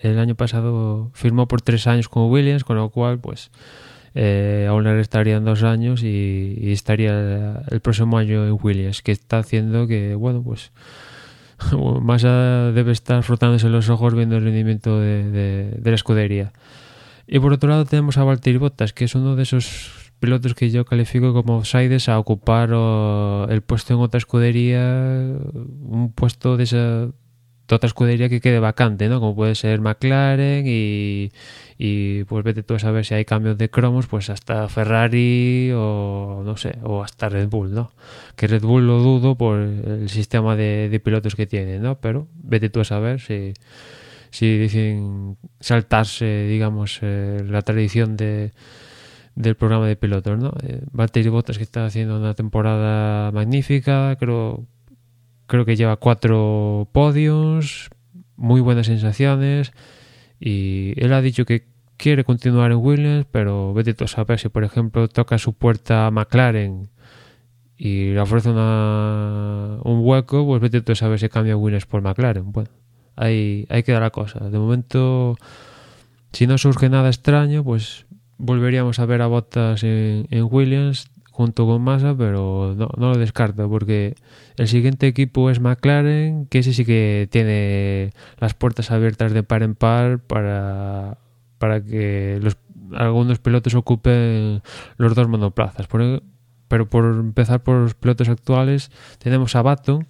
[0.00, 3.50] el año pasado firmó por tres años con Williams, con lo cual, pues,
[4.14, 9.12] eh, aún le estarían dos años y, y estaría el próximo año en Williams, que
[9.12, 10.72] está haciendo que, bueno, pues
[12.02, 16.52] Massa debe estar frotándose los ojos viendo el rendimiento de, de, de, la escudería.
[17.26, 20.70] Y por otro lado tenemos a Valtteri Bottas, que es uno de esos pilotos que
[20.70, 26.64] yo califico como outsiders a ocupar o, el puesto en otra escudería, un puesto de
[26.64, 27.08] esa
[27.68, 29.20] de otra escudería que quede vacante, ¿no?
[29.20, 31.30] Como puede ser McLaren y,
[31.78, 36.42] y pues vete tú a saber si hay cambios de cromos, pues hasta Ferrari o
[36.44, 37.92] no sé, o hasta Red Bull, ¿no?
[38.36, 41.96] Que Red Bull lo dudo por el sistema de, de pilotos que tiene, ¿no?
[42.00, 43.54] Pero vete tú a saber si,
[44.34, 48.52] si dicen saltarse, digamos, eh, la tradición de
[49.36, 50.52] del programa de pilotos, ¿no?
[50.62, 54.66] Eh, Valtteri Bottas que está haciendo una temporada magnífica, creo
[55.46, 57.90] creo que lleva cuatro podios,
[58.36, 59.72] muy buenas sensaciones
[60.40, 61.66] y él ha dicho que
[61.96, 66.06] quiere continuar en Williams, pero vete tú a saber si por ejemplo toca su puerta
[66.06, 66.90] a McLaren
[67.76, 72.02] y le ofrece una, un hueco, pues vete tú a saber si cambia Williams por
[72.02, 72.50] McLaren.
[72.52, 72.70] Bueno,
[73.16, 74.40] ahí, ahí queda la cosa.
[74.48, 75.36] De momento,
[76.32, 78.06] si no surge nada extraño, pues
[78.38, 84.14] volveríamos a ver a Bottas en, Williams junto con Massa, pero no, lo descarto porque
[84.56, 89.62] el siguiente equipo es McLaren, que ese sí que tiene las puertas abiertas de par
[89.62, 91.18] en par para,
[91.58, 92.56] para que los,
[92.92, 94.62] algunos pilotos ocupen
[94.96, 95.86] los dos monoplazas.
[95.88, 96.22] Por,
[96.68, 100.06] pero por empezar por los pilotos actuales, tenemos a Baton,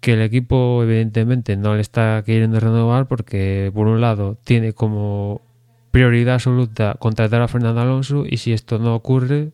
[0.00, 5.42] que el equipo evidentemente no le está queriendo renovar porque por un lado tiene como
[5.90, 9.52] prioridad absoluta contratar a Fernando Alonso y si esto no ocurre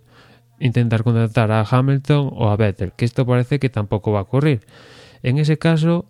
[0.60, 4.60] intentar contratar a Hamilton o a Vettel, que esto parece que tampoco va a ocurrir.
[5.22, 6.06] En ese caso,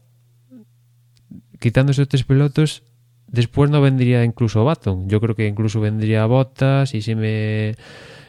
[1.58, 2.82] quitando esos tres pilotos,
[3.26, 5.08] después no vendría incluso Baton.
[5.08, 7.74] Yo creo que incluso vendría Bottas y si me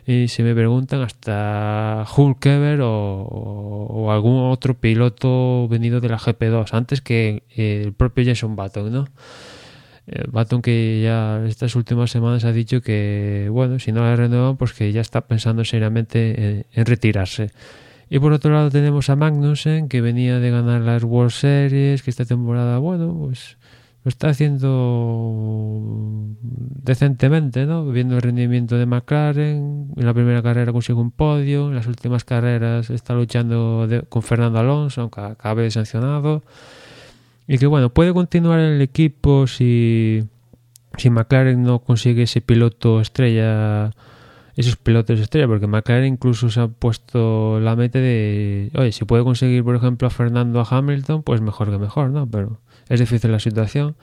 [0.07, 6.69] y si me preguntan hasta Hulkever o, o, algún otro piloto venido de la GP2
[6.71, 9.07] antes que el propio Jason Baton, ¿no?
[10.07, 14.55] Eh, Baton que ya estas últimas semanas ha dicho que, bueno, si no la renuevan,
[14.55, 17.51] pues que ya está pensando seriamente en, en, retirarse.
[18.09, 22.09] Y por otro lado tenemos a Magnussen, que venía de ganar las World Series, que
[22.11, 23.57] esta temporada, bueno, pues
[24.07, 25.83] lo está haciendo
[26.41, 27.85] decentemente, ¿no?
[27.91, 32.23] Viendo el rendimiento de McLaren, en la primera carrera consigue un podio, en las últimas
[32.23, 36.43] carreras está luchando de, con Fernando Alonso, aunque acabe sancionado.
[37.49, 40.23] Y que bueno, puede continuar en el equipo si,
[40.95, 43.91] si McLaren no consigue ese piloto estrella,
[44.55, 49.25] esos pilotos estrella, porque McLaren incluso se ha puesto la meta de, oye, si puede
[49.25, 52.25] conseguir, por ejemplo, a Fernando a Hamilton, pues mejor que mejor, ¿no?
[52.25, 53.95] Pero es difícil la situación.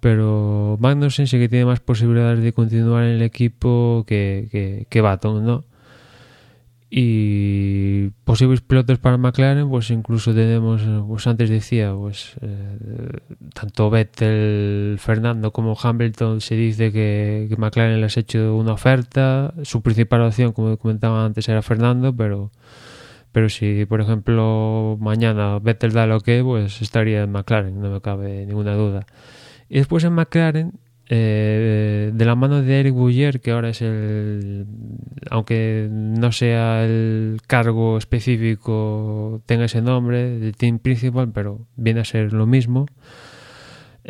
[0.00, 5.00] pero Magnussen sí que tiene más posibilidades de continuar en el equipo que, que, que
[5.00, 5.64] Baton, ¿no?
[6.92, 13.18] y posibles pilotos para McLaren pues incluso tenemos pues antes decía pues eh,
[13.54, 19.54] tanto Vettel Fernando como Hamilton se dice que, que, McLaren les ha hecho una oferta
[19.62, 22.50] su principal opción como comentaba antes era Fernando pero
[23.32, 28.00] pero si por ejemplo mañana Vettel da lo que pues estaría en McLaren no me
[28.00, 29.06] cabe ninguna duda
[29.68, 30.72] y después en McLaren
[31.12, 34.64] eh, de la mano de Eric Bouyer, que ahora es el,
[35.28, 42.04] aunque no sea el cargo específico, tenga ese nombre de Team Principal, pero viene a
[42.04, 42.86] ser lo mismo.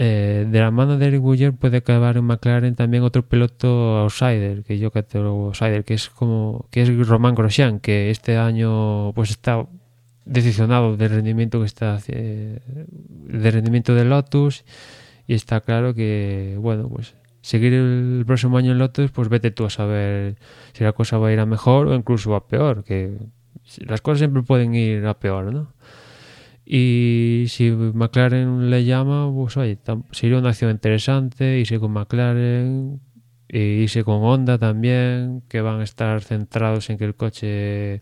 [0.02, 4.64] Eh, de la mano de Eric Bouyer puede acabar en McLaren también otro piloto outsider,
[4.64, 9.28] que yo catalogo outsider, que es como que es Román Grosjean, que este año pues
[9.28, 9.66] está
[10.24, 14.64] decepcionado del rendimiento que está eh, de rendimiento de Lotus
[15.26, 19.66] y está claro que, bueno, pues seguir el próximo año en Lotus, pues vete tú
[19.66, 20.36] a saber
[20.72, 23.18] si la cosa va a ir a mejor o incluso a peor, que
[23.80, 25.74] las cosas siempre pueden ir a peor, ¿no?
[26.72, 29.76] Y si McLaren le llama, pues oye,
[30.12, 33.00] sería una acción interesante, irse con McLaren,
[33.48, 38.00] e irse con Honda también, que van a estar centrados en que el coche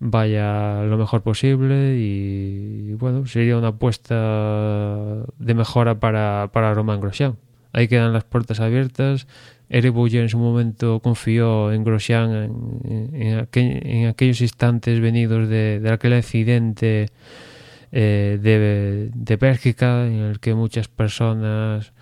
[0.00, 7.38] vaya lo mejor posible y, bueno, sería una apuesta de mejora para, para Romain Grosjean.
[7.72, 9.26] Ahí quedan las puertas abiertas.
[9.70, 12.32] Eric Bouyer en su momento confió en Grosjean
[12.84, 17.08] en, en, aquellos instantes venidos de, de aquel accidente
[17.96, 21.92] eh, de, de Bélgica en el que muchas personas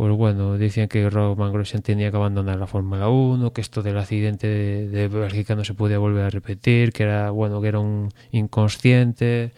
[0.00, 3.98] pues bueno, decían que Roman Grosjean tenía que abandonar la Fórmula 1, que esto del
[3.98, 8.08] accidente de, Bélgica no se podía volver a repetir, que era bueno, que era un
[8.32, 9.52] inconsciente,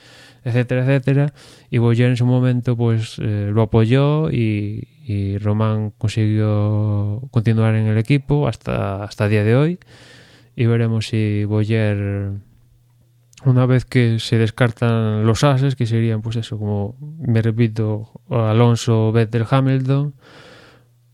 [0.44, 1.32] etcétera, etcétera.
[1.70, 7.86] Y Boyer en su momento pues eh, lo apoyó y, y Roman consiguió continuar en
[7.86, 9.78] el equipo hasta hasta el día de hoy.
[10.56, 12.32] Y veremos si Boyer
[13.44, 19.12] una vez que se descartan los ases, que serían, pues eso, como me repito, Alonso,
[19.12, 20.14] Vettel, Hamilton,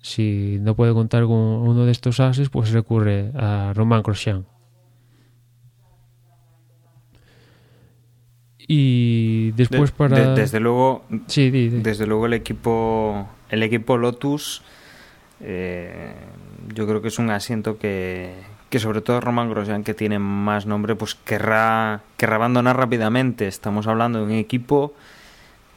[0.00, 4.46] si no puede contar con uno de estos ases, pues recurre a Román Grosjean.
[8.70, 11.80] Y después de, para de, desde luego sí, di, di.
[11.80, 14.62] desde luego el equipo el equipo Lotus
[15.40, 16.12] eh,
[16.74, 18.34] yo creo que es un asiento que,
[18.70, 23.46] que sobre todo Roman Grosjean, que tiene más nombre, pues querrá, querrá abandonar rápidamente.
[23.46, 24.92] Estamos hablando de un equipo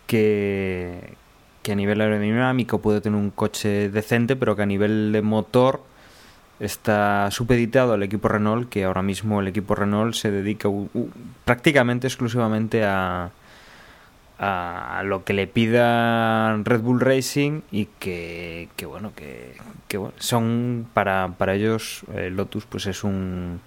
[0.08, 1.16] que,
[1.64, 5.84] que a nivel aerodinámico puede tener un coche decente, pero que a nivel de motor
[6.60, 11.10] está supeditado al equipo Renault, que ahora mismo el equipo Renault se dedica uh,
[11.46, 13.32] prácticamente exclusivamente a,
[14.44, 19.54] a lo que le pida Red Bull Racing y que, que bueno, que,
[19.88, 23.60] que bueno, son para, para ellos eh, Lotus pues es un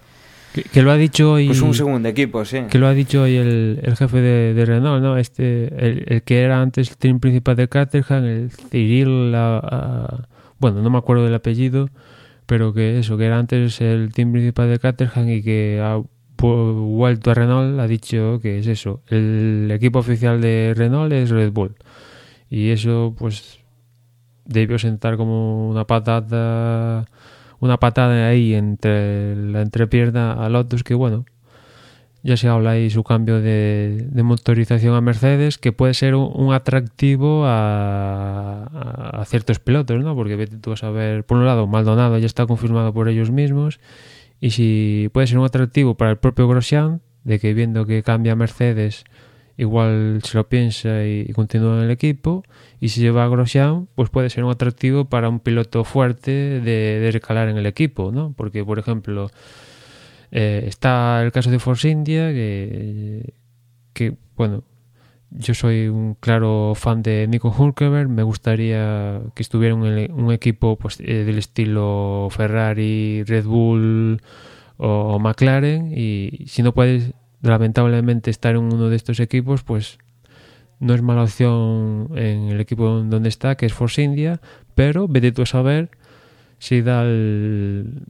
[0.53, 2.63] que, que, lo ha dicho hoy pues un segundo equipo, sí.
[2.71, 5.17] Que lo ha dicho hoy el, el jefe de, de, Renault, ¿no?
[5.17, 10.27] Este el, el, que era antes el team principal de Caterham, el Cyril a,
[10.59, 11.89] bueno, no me acuerdo del apellido,
[12.47, 16.01] pero que eso, que era antes el team principal de Caterham y que ha
[16.39, 21.53] vuelto a Renault ha dicho que es eso, el equipo oficial de Renault es Red
[21.53, 21.77] Bull.
[22.51, 23.61] Y eso pues
[24.45, 27.07] debió sentar como una patata
[27.61, 31.25] una patada ahí entre la entrepierna a Lotus que bueno
[32.23, 37.45] ya se habla ahí su cambio de, motorización a Mercedes que puede ser un, atractivo
[37.47, 40.15] a, ciertos pilotos ¿no?
[40.15, 43.81] porque vete tú a saber por un lado Maldonado ya está confirmado por ellos mismos
[44.41, 48.37] y si puede ser un atractivo para el propio Grosjean de que viendo que cambia
[48.37, 49.05] Mercedes
[49.57, 52.43] igual se lo piensa y, continúa en el equipo
[52.81, 57.01] y si lleva a Grosjean pues puede ser un atractivo para un piloto fuerte de,
[57.01, 58.35] de recalar en el equipo ¿no?
[58.37, 59.31] porque por ejemplo
[60.33, 63.35] eh, está el caso de Force India que,
[63.93, 64.65] que bueno
[65.35, 70.77] yo soy un claro fan de Nico Hulkenberg me gustaría que estuviera un, un equipo
[70.77, 74.21] pues, eh, del estilo Ferrari, Red Bull
[74.77, 77.13] o, o McLaren y si no puedes
[77.43, 79.99] lamentablemente estar en uno de estos equipos, pues
[80.81, 84.41] no es mala opción en el equipo donde está, que es Force India,
[84.75, 85.91] pero vete tú a saber
[86.59, 88.03] si da el,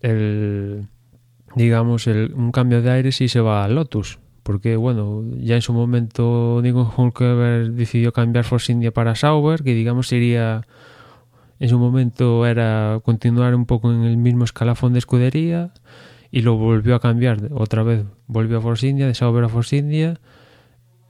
[0.00, 0.86] el
[1.54, 4.18] digamos, el, un cambio de aire si se va a Lotus.
[4.44, 9.74] Porque, bueno, ya en su momento Nico Hulkenberg decidió cambiar Force India para Sauber, que
[9.74, 10.62] digamos sería,
[11.58, 15.72] en su momento era continuar un poco en el mismo escalafón de escudería,
[16.30, 19.76] y lo volvió a cambiar otra vez volvió a Force India de Sauber a Force
[19.76, 20.20] India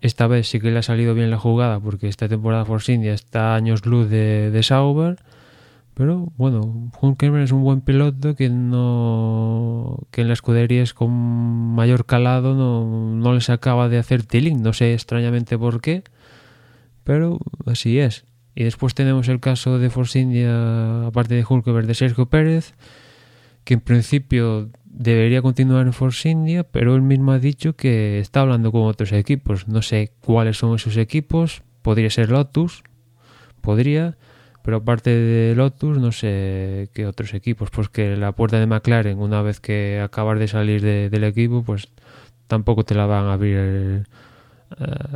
[0.05, 3.14] esta vez sí que le ha salido bien la jugada porque esta temporada Force India
[3.14, 5.16] está años luz de, de Sauber.
[5.95, 12.05] Pero bueno, Hulkenberg es un buen piloto que no que en las escuderías con mayor
[12.05, 14.62] calado no, no les acaba de hacer tiling.
[14.62, 16.03] No sé extrañamente por qué,
[17.05, 18.24] pero así es.
[18.57, 22.74] Y después tenemos el caso de Force India, aparte de Hulkenberg, de Sergio Pérez,
[23.64, 28.40] que en principio debería continuar en Force India, pero él mismo ha dicho que está
[28.40, 29.66] hablando con otros equipos.
[29.66, 31.62] No sé cuáles son esos equipos.
[31.82, 32.84] Podría ser Lotus,
[33.61, 34.16] podría,
[34.64, 37.68] pero aparte de Lotus, no sé qué otros equipos.
[37.70, 41.62] Pues que la puerta de McLaren, una vez que acabas de salir de, del equipo,
[41.62, 41.88] pues
[42.46, 44.04] tampoco te la van a abrir eh,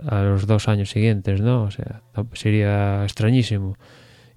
[0.06, 1.62] a los dos años siguientes, ¿no?
[1.62, 2.02] O sea,
[2.34, 3.78] sería extrañísimo.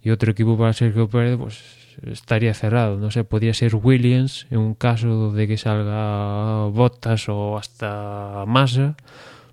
[0.01, 1.61] Y otro equipo para Sergio Pérez, pues
[2.03, 2.97] estaría cerrado.
[2.97, 8.95] No sé, podría ser Williams en un caso de que salga Bottas o hasta Massa,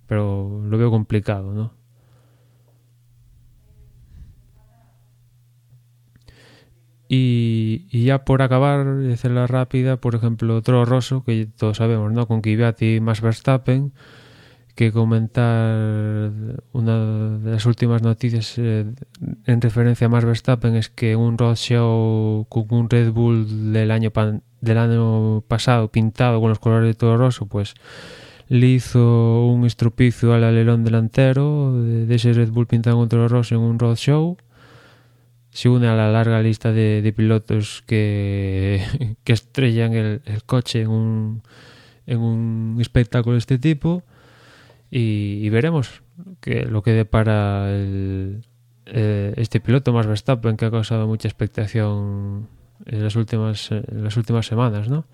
[0.07, 1.78] pero lo veo complicado, ¿no?
[7.09, 12.13] Y, y ya por acabar, de hacerla rápida, por ejemplo, Toro Rosso, que todos sabemos,
[12.13, 12.27] ¿no?
[12.27, 13.93] Con Kvyat y más Verstappen,
[14.79, 16.31] que comentar
[16.73, 18.87] una de las últimas noticias eh,
[19.45, 24.13] en referencia a Max Verstappen es que un roadshow con un Red Bull del año
[24.61, 27.75] del año pasado pintado con los colores de todo roso pues
[28.47, 33.57] le hizo un estropicio al alerón delantero de, ese Red Bull pintado con todo roso
[33.57, 34.37] en un roadshow
[35.59, 38.81] se une a la larga lista de, de pilotos que,
[39.25, 41.43] que estrellan el, coche en un,
[42.07, 44.05] en un espectáculo de este tipo
[44.89, 46.03] y, y veremos
[46.41, 48.45] que, lo que depara el,
[48.87, 52.47] eh, este piloto más Verstappen que ha causado mucha expectación
[52.87, 55.07] en las últimas, en las últimas semanas, ¿no?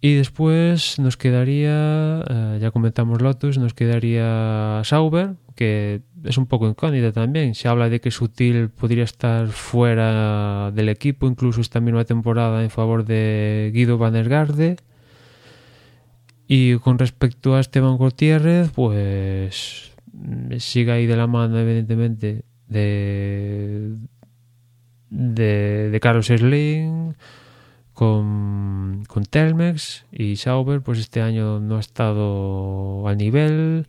[0.00, 6.68] Y después nos quedaría, eh, ya comentamos Lotus, nos quedaría Sauber, que es un poco
[6.68, 7.54] incógnita también.
[7.54, 12.70] Se habla de que Sutil podría estar fuera del equipo, incluso esta misma temporada, en
[12.70, 14.14] favor de Guido Van.
[16.46, 19.92] Y con respecto a Esteban Gutiérrez, pues
[20.58, 23.96] sigue ahí de la mano, evidentemente, de,
[25.10, 27.14] de, Carlos Slim,
[27.94, 33.86] con, con Telmex y Sauber, pues este año no ha estado al nivel.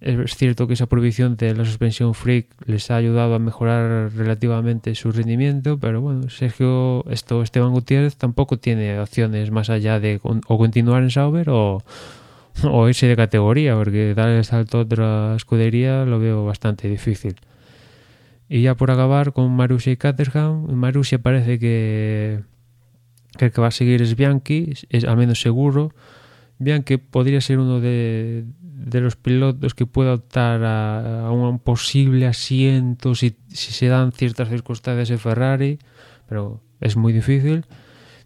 [0.00, 4.94] Es cierto que esa prohibición de la suspensión freak les ha ayudado a mejorar relativamente
[4.94, 10.58] su rendimiento, pero bueno, Sergio, esto Esteban Gutiérrez tampoco tiene opciones más allá de o
[10.58, 11.82] continuar en Sauber o,
[12.88, 17.36] irse de categoría, porque dar el salto a otra escudería lo veo bastante difícil.
[18.50, 22.40] Y ya por acabar con Marussia y Caterham, Marussia parece que,
[23.38, 25.92] que el que va a seguir es Bianchi, es al menos seguro.
[26.58, 33.14] Bianchi podría ser uno de, de los pilotos que pueda optar a, un posible asiento
[33.14, 35.78] si, si, se dan ciertas circunstancias en Ferrari,
[36.28, 37.64] pero es muy difícil.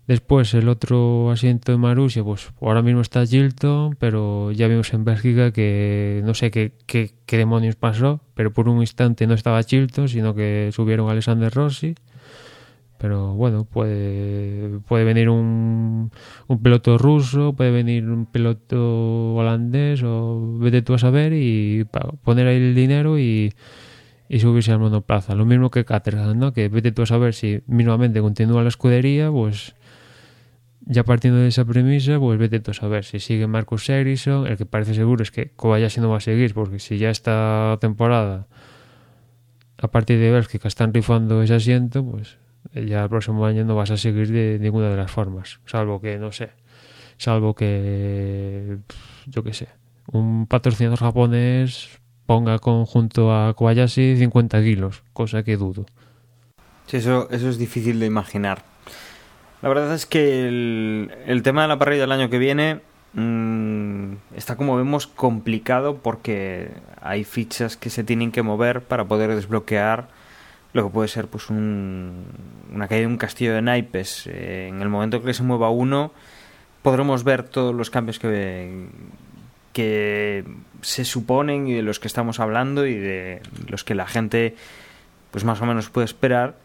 [0.06, 5.04] Después el otro asiento de Marussia, pues ahora mismo está Gilton, pero ya vimos en
[5.04, 9.62] Bélgica que no sé qué, qué, qué demonios pasó, pero por un instante no estaba
[9.62, 11.94] Gilton, sino que subieron a Alexander Rossi
[13.00, 16.10] pero bueno, puede, puede venir un,
[16.48, 21.86] un piloto ruso, puede venir un piloto holandés o vete tú a saber y
[22.22, 23.54] poner ahí el dinero y,
[24.28, 25.34] y subirse al monoplaza.
[25.34, 26.52] Lo mismo que Caterham, ¿no?
[26.52, 29.74] Que vete tú a saber si mismamente continúa la escudería, pues
[30.82, 34.58] ya partiendo de esa premisa, pues vete tú a saber si sigue Marcus Ericsson, el
[34.58, 38.46] que parece seguro es que Kobayashi no va a seguir, porque si ya esta temporada
[39.78, 42.36] a partir de Bélgica están rifando ese asiento, pues
[42.74, 46.18] ya el próximo año no vas a seguir de ninguna de las formas, salvo que,
[46.18, 46.50] no sé,
[47.16, 48.78] salvo que,
[49.26, 49.68] yo qué sé,
[50.12, 55.86] un patrocinador japonés ponga conjunto a Kobayashi 50 kilos, cosa que dudo.
[56.86, 58.62] Sí, eso, eso es difícil de imaginar.
[59.62, 62.80] La verdad es que el, tema de la parrilla del año que viene
[63.12, 66.70] mmm, está, como vemos, complicado porque
[67.02, 70.08] hay fichas que se tienen que mover para poder desbloquear
[70.72, 72.26] lo que puede ser pues un,
[72.72, 74.26] una caída de un castillo de naipes.
[74.26, 76.12] Eh, en el momento que se mueva uno,
[76.82, 78.86] podremos ver todos los cambios que,
[79.72, 80.44] que
[80.82, 84.54] se suponen y de los que estamos hablando y de los que la gente
[85.30, 86.56] pues más o menos puede esperar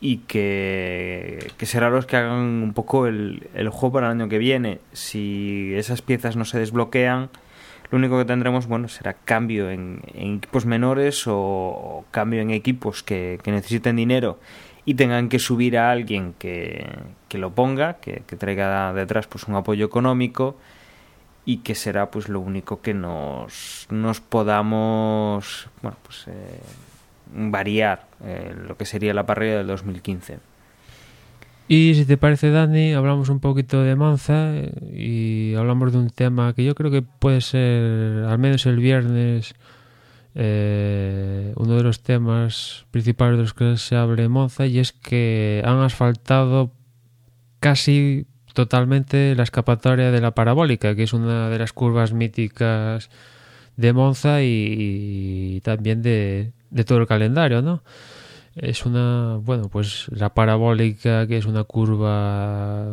[0.00, 4.28] y que, que será los que hagan un poco el, el juego para el año
[4.28, 4.80] que viene.
[4.92, 7.30] Si esas piezas no se desbloquean,
[7.90, 13.38] lo único que tendremos, bueno, será cambio en, equipos menores o, cambio en equipos que,
[13.46, 14.38] necesiten dinero
[14.84, 16.86] y tengan que subir a alguien que,
[17.28, 20.56] que lo ponga, que, que, traiga detrás pues un apoyo económico
[21.44, 26.60] y que será pues lo único que nos, nos podamos bueno, pues, eh,
[27.32, 30.38] variar eh, lo que sería la parrilla del 2015.
[31.68, 34.52] Y si te parece, Dani, hablamos un poquito de Monza
[34.92, 39.56] y hablamos de un tema que yo creo que puede ser, al menos el viernes,
[40.36, 44.92] eh, uno de los temas principales de los que se habla en Monza y es
[44.92, 46.70] que han asfaltado
[47.58, 53.10] casi totalmente la escapatoria de la parabólica, que es una de las curvas míticas
[53.76, 57.82] de Monza y, también de, de, todo el calendario, ¿no?
[58.56, 62.86] Es una, bueno, pues la parabólica, que es una curva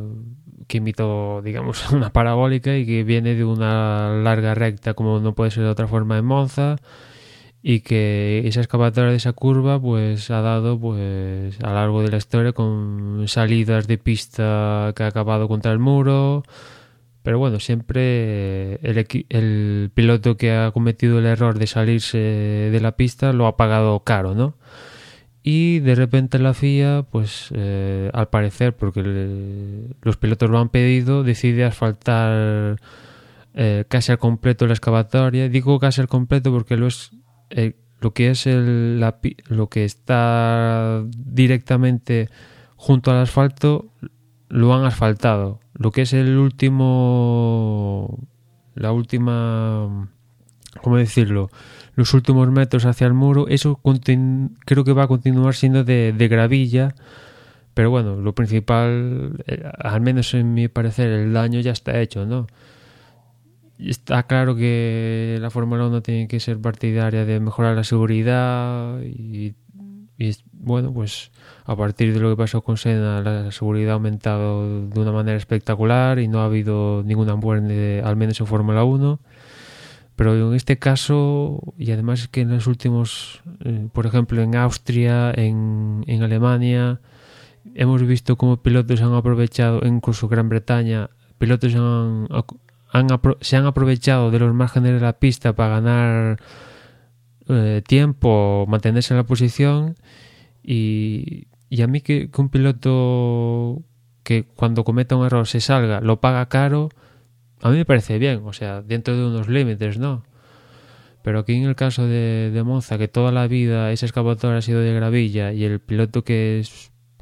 [0.67, 5.51] que imito, digamos, una parabólica y que viene de una larga recta, como no puede
[5.51, 6.75] ser de otra forma en Monza
[7.65, 12.09] y que esa escapatoria de esa curva pues ha dado pues a lo largo de
[12.11, 16.43] la historia con salidas de pista que ha acabado contra el muro.
[17.23, 22.97] Pero bueno siempre el, el piloto que ha cometido el error de salirse de la
[22.97, 24.55] pista lo ha pagado caro no
[25.43, 29.01] y de repente la FIA pues eh, al parecer porque
[30.01, 32.79] los pilotos lo han pedido decide asfaltar
[33.53, 37.11] eh, casi al completo la excavatoria digo casi al completo porque lo es
[37.49, 38.99] eh, lo que es el,
[39.47, 42.29] lo que está directamente
[42.75, 43.93] junto al asfalto
[44.53, 45.59] lo han asfaltado.
[45.73, 48.27] Lo que es el último,
[48.75, 50.09] la última,
[50.83, 51.49] ¿cómo decirlo?
[51.95, 53.79] Los últimos metros hacia el muro, eso
[54.65, 56.95] creo que va a continuar siendo de, gravilla.
[57.73, 62.25] Pero bueno, lo principal, eh, al menos en mi parecer, el daño ya está hecho,
[62.25, 62.47] ¿no?
[63.79, 69.55] está claro que la Fórmula 1 tiene que ser partidaria de mejorar la seguridad y,
[70.53, 71.31] bueno, pues
[71.65, 75.37] a partir de lo que pasó con Senna la seguridad ha aumentado de una manera
[75.37, 79.19] espectacular y no ha habido ninguna muerte, al menos en Fórmula 1.
[80.15, 84.55] Pero en este caso, y además es que en los últimos, eh, por ejemplo, en
[84.55, 87.01] Austria, en, en Alemania,
[87.73, 92.27] hemos visto cómo pilotos han aprovechado, incluso Gran Bretaña, pilotos han
[93.41, 96.39] se han aprovechado de los márgenes de la pista para ganar
[97.49, 99.95] eh, tiempo, mantenerse en la posición.
[100.63, 101.47] Y,
[101.81, 103.81] a mí que, un piloto
[104.23, 106.89] que cuando cometa un error se salga, lo paga caro,
[107.63, 110.23] a mí me parece bien, o sea, dentro de unos límites, ¿no?
[111.21, 114.61] Pero aquí en el caso de, de Monza, que toda la vida ese excavador ha
[114.61, 116.61] sido de gravilla y el piloto que,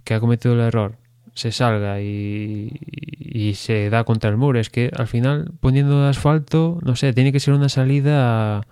[0.04, 0.98] que ha cometido el error
[1.36, 2.72] se salga y,
[3.20, 4.60] y, se da contra el muro.
[4.60, 8.66] Es que al final, poniendo asfalto, no sé, tiene que ser una salida,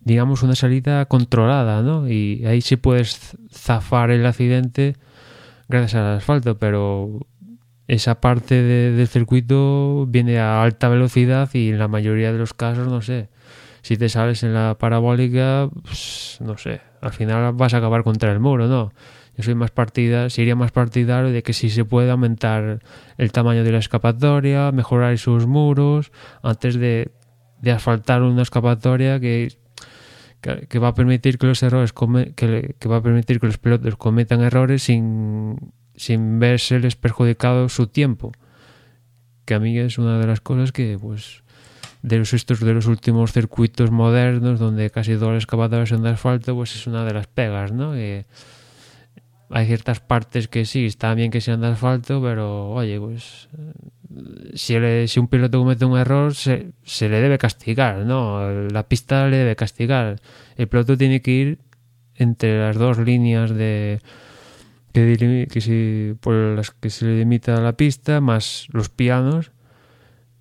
[0.00, 2.08] digamos, una salida controlada, ¿no?
[2.08, 4.96] Y ahí sí puedes zafar el accidente
[5.68, 7.20] gracias al asfalto, pero
[7.90, 12.86] esa parte del circuito viene a alta velocidad y en la mayoría de los casos,
[12.86, 13.30] no sé,
[13.82, 18.30] si te sales en la parabólica, pues, no sé, al final vas a acabar contra
[18.30, 18.92] el muro, ¿no?
[19.36, 22.78] Yo soy más partida, sería más partidario de que si se puede aumentar
[23.18, 26.12] el tamaño de la escapatoria, mejorar sus muros,
[26.44, 27.10] antes de,
[27.60, 29.48] de asfaltar una escapatoria que,
[30.40, 33.96] que, va a permitir que los errores que, que, va a permitir que los pilotos
[33.96, 38.32] cometan errores sin, sin verseles perjudicado su tiempo.
[39.44, 41.42] Que a mí es una de las cosas que pues
[42.02, 46.08] de los estos de los últimos circuitos modernos donde casi todas las excavadoras son de
[46.08, 47.92] asfalto, pues es una de las pegas, ¿no?
[49.52, 53.48] hay ciertas partes que sí, está bien que sean de asfalto, pero oye, pues
[54.54, 54.76] si,
[55.08, 58.48] si un piloto comete un error, se, se, le debe castigar, ¿no?
[58.70, 60.20] La pista le debe castigar.
[60.56, 61.58] El piloto tiene que ir
[62.14, 64.00] entre las dos líneas de
[64.92, 69.52] que, que si, por las que se le limita la pista, más los pianos.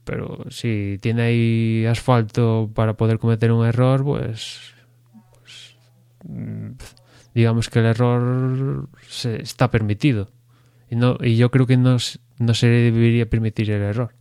[0.04, 4.74] Pero si tiene ahí asfalto para poder cometer un error, pues,
[5.39, 5.76] pues
[6.24, 6.72] mm,
[7.36, 10.32] digamos que el error se, está permitido.
[10.89, 11.97] Y, no, y yo creo que no,
[12.39, 14.16] no se debería permitir el error.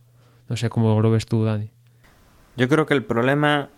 [0.47, 1.71] No sé cómo lo ves tú, Dani.
[2.55, 3.69] Yo creo que el problema,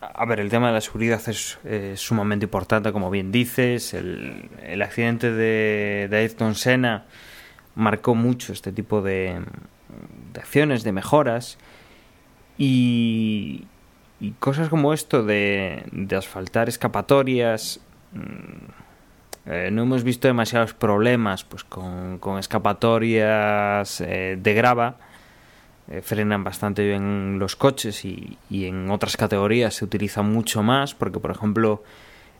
[0.00, 1.58] a ver, el tema de la seguridad es
[2.00, 3.94] sumamente importante, como bien dices.
[3.94, 7.04] El, el accidente de, de Ayrton Senna
[7.74, 9.40] marcó mucho este tipo de,
[10.32, 11.58] de acciones, de mejoras.
[12.56, 13.66] Y,
[14.20, 17.80] y cosas como esto de, de asfaltar escapatorias
[18.12, 18.70] Mm,
[19.46, 24.96] eh, no hemos visto demasiados problemas pues con, escapatorias eh, de grava.
[25.90, 31.18] Eh, frenan bastante bien los coches y, en otras categorías se utiliza mucho más porque,
[31.18, 31.82] por ejemplo,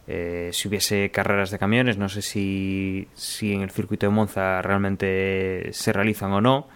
[0.07, 5.69] si hubiese carreras de camiones, no sé si, si en el circuito de Monza realmente
[5.73, 6.67] se realizan o no,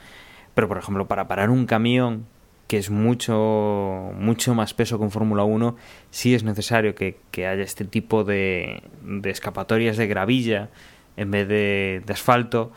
[0.55, 2.27] pero, por ejemplo, para parar un camión
[2.73, 5.77] que es mucho, mucho más peso con Fórmula 1,
[6.11, 10.71] sí es necesario que, haya este tipo de, de, escapatorias de gravilla
[11.19, 12.73] en vez de, de asfalto.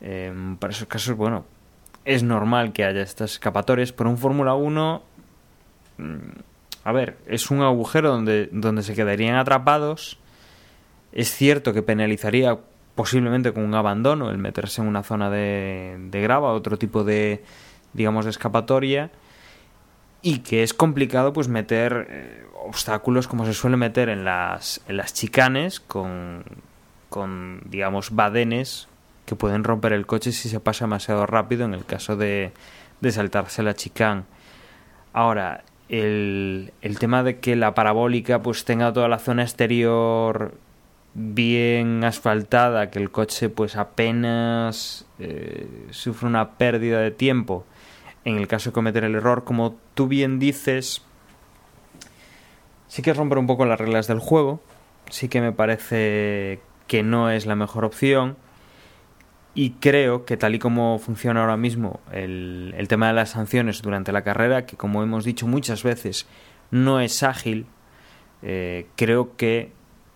[0.00, 1.46] Em, para esos casos, bueno,
[2.08, 5.02] es normal que haya estas escapatorias, pero un Fórmula 1,
[5.98, 6.16] mm,
[6.84, 10.18] a ver, es un agujero donde, donde se quedarían atrapados.
[11.12, 12.58] Es cierto que penalizaría
[12.94, 17.44] posiblemente con un abandono el meterse en una zona de, de grava, otro tipo de,
[17.92, 19.10] digamos, de escapatoria
[20.22, 24.96] y que es complicado pues meter eh, obstáculos como se suele meter en las, en
[24.96, 26.42] las chicanes con,
[27.10, 28.88] con, digamos, badenes
[29.28, 32.52] que pueden romper el coche si se pasa demasiado rápido en el caso de,
[33.02, 34.22] de saltarse la chicane.
[35.12, 40.54] Ahora, el, el tema de que la parabólica pues tenga toda la zona exterior
[41.12, 47.66] bien asfaltada, que el coche pues apenas eh, sufre una pérdida de tiempo
[48.24, 51.02] en el caso de cometer el error, como tú bien dices,
[52.86, 54.60] sí que romper un poco las reglas del juego,
[55.10, 58.36] sí que me parece que no es la mejor opción
[59.58, 64.12] y creo que tal y como funciona ahora mismo el, tema de las sanciones durante
[64.12, 66.28] la carrera, que como hemos dicho muchas veces
[66.70, 67.66] no es ágil,
[68.42, 69.72] eh, creo que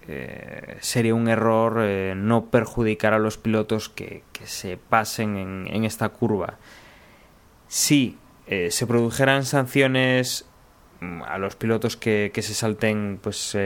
[0.07, 6.11] eh, sería un error eh, no perjudicar a los pilotos que, se pasen en, esta
[6.11, 6.59] curva.
[7.67, 8.17] Si
[8.47, 10.47] se produjeran sanciones
[11.01, 13.59] mm, a los pilotos que, que se salten pues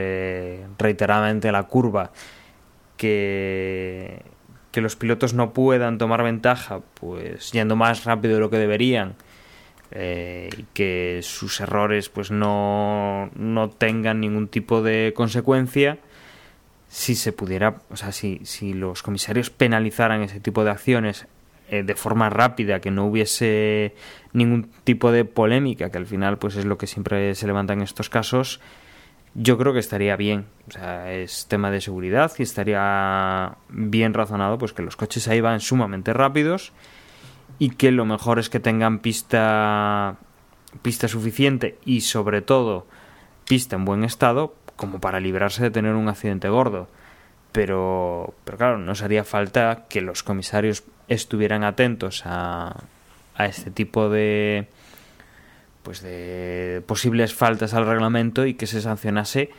[0.79, 2.11] reiteradamente la curva
[2.97, 4.23] que,
[4.77, 9.15] que los pilotos no puedan tomar ventaja pues yendo más rápido de lo que deberían
[9.89, 15.97] eh, y que sus errores pues no, no tengan ningún tipo de consecuencia
[16.89, 21.25] si se pudiera o sea si, si los comisarios penalizaran ese tipo de acciones
[21.69, 23.95] eh, de forma rápida, que no hubiese
[24.31, 27.81] ningún tipo de polémica, que al final pues es lo que siempre se levanta en
[27.81, 28.61] estos casos,
[29.37, 30.47] yo creo que estaría bien.
[30.67, 35.39] O sea, es tema de seguridad y estaría bien razonado pues que los coches ahí
[35.39, 36.73] van sumamente rápidos
[37.59, 40.17] y que lo mejor es que tengan pista
[40.81, 42.87] pista suficiente y sobre todo
[43.47, 46.87] pista en buen estado como para librarse de tener un accidente gordo.
[47.51, 52.83] Pero, pero claro, nos haría falta que los comisarios estuvieran atentos a,
[53.35, 54.67] a este tipo de
[55.87, 59.51] pues de posibles faltas al reglamento y que se sancionase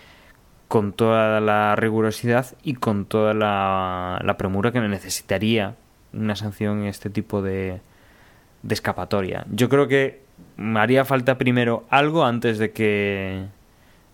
[0.68, 5.76] con toda la rigurosidad y con toda la, la premura que necesitaría
[6.12, 7.80] una sanción en este tipo de,
[8.62, 9.46] de escapatoria.
[9.50, 10.20] Yo creo que
[10.76, 13.46] haría falta primero algo antes de que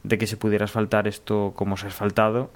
[0.04, 2.52] de que se pudiera asfaltar esto como se ha asfaltado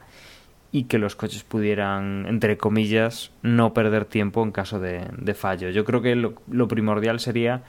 [0.71, 5.71] y que los coches pudieran, entre comillas, no perder tiempo en caso de, de fallo.
[5.71, 7.63] Yo creo que lo, lo, primordial sería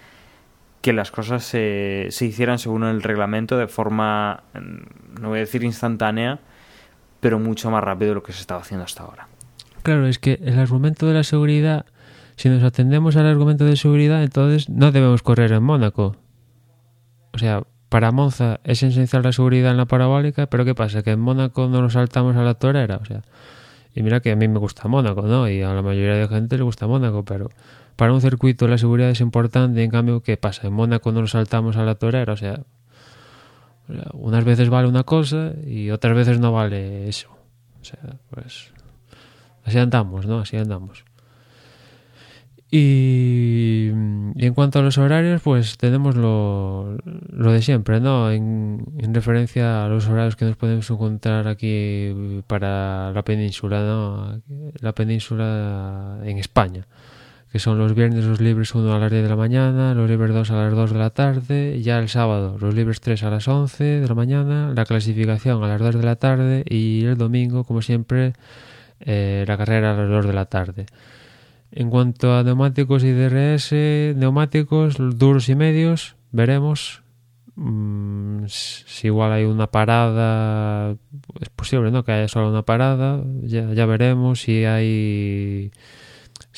[0.82, 4.44] que las cosas se, se hicieran según el reglamento de forma,
[5.20, 6.40] no voy a decir instantánea,
[7.20, 9.28] pero mucho más rápido de lo que se estaba haciendo hasta ahora.
[9.84, 11.86] Claro, es que el argumento de la seguridad,
[12.36, 16.16] si nos atendemos al argumento de seguridad, entonces no debemos correr en Mónaco.
[17.34, 21.04] O sea, para Monza es esencial la seguridad en la parabólica, pero ¿qué pasa?
[21.04, 23.22] Que en Mónaco no nos saltamos a la torera, o sea,
[23.94, 25.50] y mira que a mí me gusta Mónaco, ¿no?
[25.50, 27.50] Y a la mayoría de gente le gusta Mónaco, pero
[28.00, 30.68] para un circuito la seguridad es importante, en cambio, ¿qué pasa?
[30.68, 32.62] En Mónaco no nos saltamos a la torera, o sea,
[34.14, 37.28] unas veces vale una cosa y otras veces no vale eso.
[37.82, 38.72] O sea, pues
[39.66, 40.40] así andamos, ¿no?
[40.40, 41.04] Así andamos.
[42.72, 48.32] Y, en cuanto a los horarios, pues tenemos lo, lo de siempre, ¿no?
[48.32, 54.42] En, en, referencia a los horarios que nos podemos encontrar aquí para la península, ¿no?
[54.80, 56.88] La península en España,
[57.52, 60.34] que son los viernes los libres 1 a las 10 de la mañana, los libres
[60.34, 63.48] 2 a las 2 de la tarde, ya el sábado los libres 3 a las
[63.48, 67.64] 11 de la mañana, la clasificación a las 2 de la tarde y el domingo,
[67.64, 68.34] como siempre,
[69.00, 70.86] eh, la carrera a las 2 de la tarde.
[71.72, 73.72] En cuanto a neumáticos y DRS,
[74.16, 77.02] neumáticos duros y medios, veremos
[77.56, 80.96] mmm, si igual hay una parada,
[81.40, 82.04] es posible, ¿no?
[82.04, 85.72] Que haya solo una parada, ya, ya veremos si hay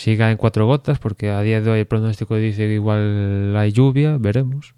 [0.02, 3.72] si caen cuatro gotas, porque a día de hoy el pronóstico dice que igual hay
[3.72, 4.74] lluvia, veremos.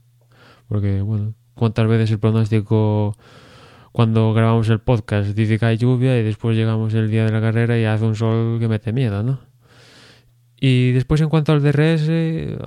[0.68, 3.16] Porque, bueno, cuántas veces el pronóstico
[3.94, 7.40] cuando grabamos el podcast dice que hay lluvia y después llegamos el día de la
[7.40, 9.40] carrera y hace un sol que mete miedo, ¿no?
[10.60, 12.10] Y después en cuanto al DRS,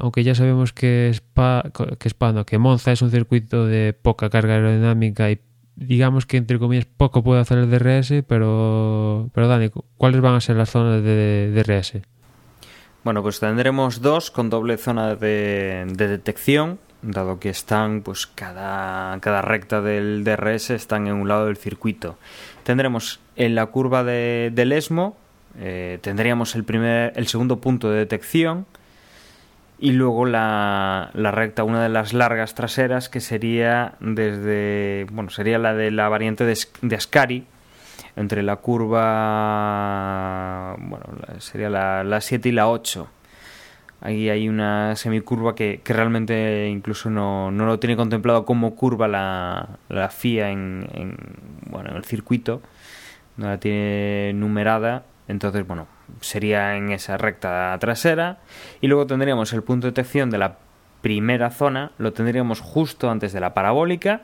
[0.00, 4.54] aunque ya sabemos que Spa, que, Spa que Monza es un circuito de poca carga
[4.54, 5.40] aerodinámica y
[5.74, 10.40] digamos que entre comillas poco puede hacer el DRS, pero, pero Dani, ¿cuáles van a
[10.40, 12.15] ser las zonas de, DRS?
[13.06, 19.16] Bueno, pues tendremos dos con doble zona de, de detección dado que están, pues cada,
[19.20, 22.18] cada recta del DRS están en un lado del circuito.
[22.64, 25.16] Tendremos en la curva de, del ESMO,
[25.60, 28.66] eh, tendríamos el, primer, el segundo punto de detección
[29.78, 35.60] y luego la, la, recta, una de las largas traseras que sería desde, bueno, sería
[35.60, 37.46] la de la variante de, de Ascari,
[38.16, 39.04] entre la curva,
[40.78, 41.04] bueno,
[41.38, 43.08] sería la, la 7 y la 8.
[44.00, 49.08] Ahí hay una semicurva que, que realmente incluso no, no, lo tiene contemplado como curva
[49.08, 51.16] la, la FIA en, en,
[51.70, 52.60] bueno, en el circuito,
[53.36, 55.86] no la tiene numerada, entonces, bueno,
[56.20, 58.38] sería en esa recta trasera.
[58.80, 60.58] Y luego tendríamos el punto de detección de la
[61.02, 64.22] primera zona, lo tendríamos justo antes de la parabólica,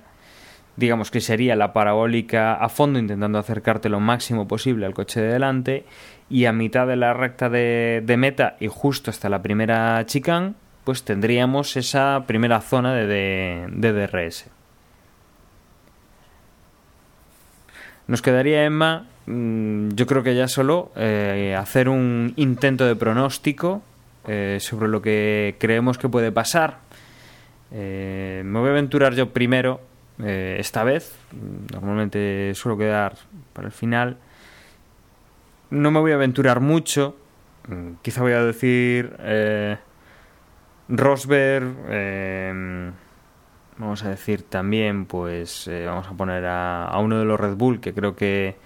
[0.76, 5.32] digamos que sería la parabólica a fondo intentando acercarte lo máximo posible al coche de
[5.32, 5.84] delante
[6.30, 10.54] y a mitad de la recta de, meta y justo hasta la primera chicane
[10.84, 14.50] pues tendríamos esa primera zona de, de, de DRS.
[18.08, 23.82] Nos quedaría, Emma, mm, yo creo que ya solo eh, hacer un intento de pronóstico
[24.26, 26.78] eh, sobre lo que creemos que puede pasar.
[27.70, 29.80] Eh, me voy a aventurar yo primero,
[30.22, 31.14] eh, esta vez.
[31.72, 33.16] Normalmente suelo quedar
[33.52, 34.18] para el final.
[35.70, 37.16] No me voy a aventurar mucho.
[37.68, 39.76] Mm, quizá voy a decir eh,
[40.88, 41.74] Rosberg.
[41.88, 42.92] Eh,
[43.78, 47.56] vamos a decir también, pues eh, vamos a poner a, a, uno de los Red
[47.56, 48.56] Bull, que creo que,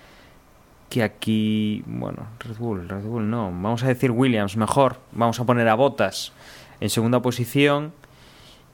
[0.89, 5.45] que aquí, bueno, Red Bull, Red Bull no, vamos a decir Williams mejor, vamos a
[5.45, 6.33] poner a Botas
[6.81, 7.93] en segunda posición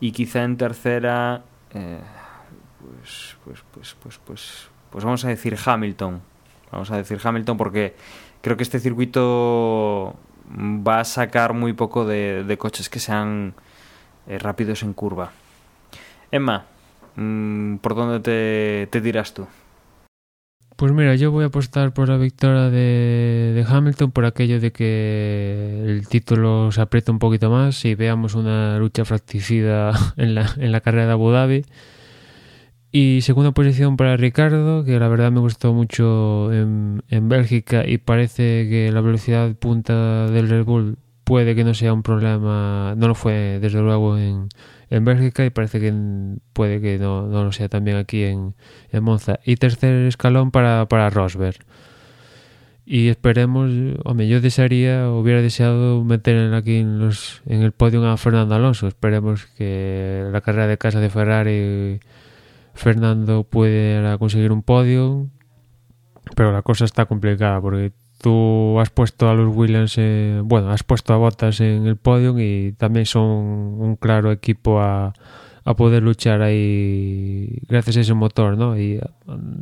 [0.00, 1.42] y quizá en tercera,
[1.74, 2.00] eh,
[2.82, 6.20] pues, pues, pues, pues, pues, pues vamos a decir Hamilton,
[6.70, 7.94] vamos a decir Hamilton porque
[8.40, 10.16] creo que este circuito
[10.50, 13.54] va a sacar muy poco de, coches que sean
[14.26, 15.32] eh, rápidos en curva.
[16.30, 16.66] Emma,
[17.16, 19.46] mmm, ¿por dónde te, te tiras tú?
[20.76, 24.72] Pues mira, yo voy a apostar por la victoria de, de, Hamilton por aquello de
[24.72, 30.50] que el título se aprieta un poquito más y veamos una lucha fracticida en la,
[30.56, 31.64] en la carrera de Abu Dhabi.
[32.94, 37.96] Y segunda posición para Ricardo, que la verdad me gustó mucho en, en Bélgica y
[37.96, 43.08] parece que la velocidad punta del Red Bull puede que no sea un problema, no
[43.08, 44.50] lo fue desde luego en,
[44.90, 45.90] en Bélgica y parece que
[46.52, 48.54] puede que no, no lo sea también aquí en,
[48.90, 49.40] en, Monza.
[49.46, 51.64] Y tercer escalón para, para Rosberg.
[52.84, 53.70] Y esperemos,
[54.04, 58.86] hombre, yo desearía, hubiera deseado meter aquí en, los, en el podio a Fernando Alonso.
[58.86, 62.00] Esperemos que la carrera de casa de Ferrari
[62.74, 65.28] Fernando pueda conseguir un podio.
[66.36, 67.92] Pero la cosa está complicada porque
[68.22, 69.98] tú has puesto a los Williams,
[70.44, 75.12] bueno, has puesto a Bottas en el podio y también son un claro equipo a,
[75.64, 78.78] a, poder luchar ahí gracias a ese motor, ¿no?
[78.78, 79.00] Y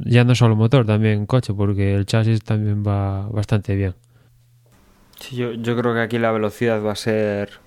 [0.05, 3.95] ya no solo motor, también coche, porque el chasis también va bastante bien.
[5.19, 7.61] Sí, yo creo que aquí la velocidad va a ser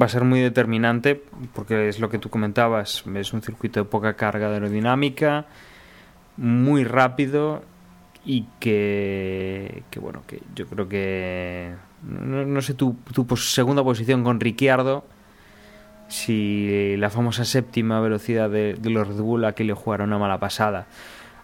[0.00, 1.22] va a ser muy determinante
[1.54, 5.46] porque es lo que tú comentabas, es un circuito de poca carga aerodinámica,
[6.36, 7.62] muy rápido
[8.24, 14.40] y que, que bueno, que yo creo que no, sé tu, tu segunda posición con
[14.40, 15.04] Ricciardo
[16.08, 20.38] si la famosa séptima velocidad de, de los Red Bull aquí le jugará una mala
[20.38, 20.86] pasada.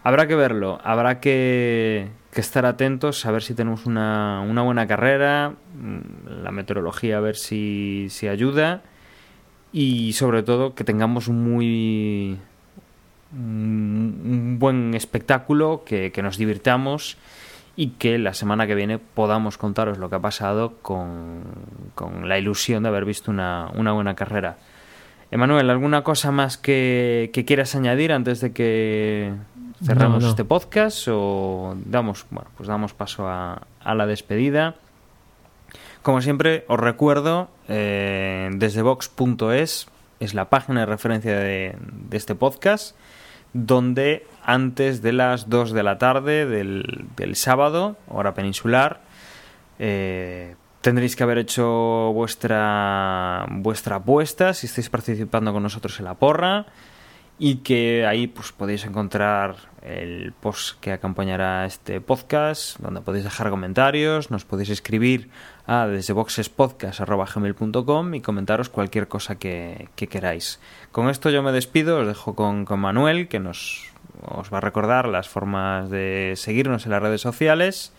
[0.03, 4.87] Habrá que verlo, habrá que, que estar atentos a ver si tenemos una, una, buena
[4.87, 5.53] carrera,
[6.27, 8.81] la meteorología a ver si, si ayuda
[9.71, 12.39] y sobre todo que tengamos muy
[13.35, 17.17] un buen espectáculo, que, que, nos divirtamos
[17.75, 21.41] y que la semana que viene podamos contaros lo que ha pasado con,
[21.95, 24.57] con la ilusión de haber visto una, una, buena carrera.
[25.31, 29.33] Emanuel, ¿alguna cosa más que, que, quieras añadir antes de que
[29.83, 30.29] cerramos no, no.
[30.29, 34.75] este podcast o damos, bueno, pues damos paso a, a la despedida?
[36.01, 39.87] Como siempre, os recuerdo, eh, desde vox.es
[40.19, 42.95] es la página de referencia de, de este podcast
[43.53, 49.01] donde antes de las 2 de la tarde del, del sábado, hora peninsular,
[49.79, 56.15] eh, tendréis que haber hecho vuestra, vuestra apuesta si estáis participando con nosotros en la
[56.15, 56.65] porra
[57.39, 63.49] y que ahí pues podéis encontrar el post que acompañará este podcast donde podéis dejar
[63.49, 65.29] comentarios nos podéis escribir
[65.65, 70.59] a desde boxespodcast.gmail.com y comentaros cualquier cosa que, que, queráis
[70.91, 74.61] con esto yo me despido os dejo con, con Manuel que nos os va a
[74.61, 77.93] recordar las formas de seguirnos en las redes sociales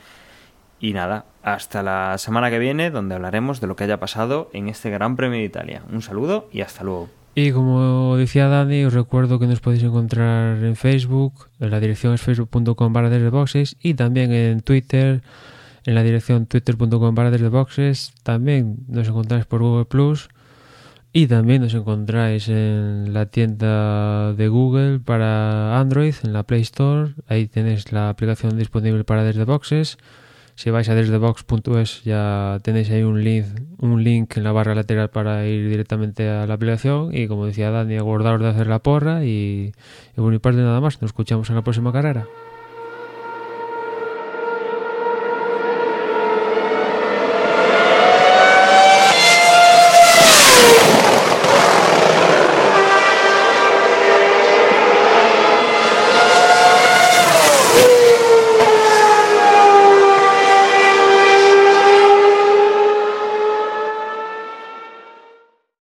[0.80, 4.68] y nada, hasta la semana que viene donde hablaremos de lo que haya pasado en
[4.68, 5.82] este Gran Premio de Italia.
[5.91, 7.24] Un saludo y hasta luego.
[7.37, 12.14] Y como decía Dani, os recuerdo que nos podéis encontrar en Facebook, en la dirección
[12.14, 15.20] es facebook.com barra desde boxes y también en Twitter,
[15.85, 18.12] en la dirección twitter.com barra desde boxes.
[18.22, 20.28] También nos encontráis por Google Plus
[21.12, 27.14] y también nos encontráis en la tienda de Google para Android, en la Play Store.
[27.26, 29.99] Ahí tenéis la aplicación disponible para desde boxes.
[30.57, 33.46] Si vais a desdebox.es ya tenéis ahí un link,
[33.78, 37.70] un link en la barra lateral para ir directamente a la aplicación y como decía
[37.70, 39.72] Dani, acordaros de hacer la porra y,
[40.12, 42.26] y por mi parte nada más, nos escuchamos en la próxima carrera.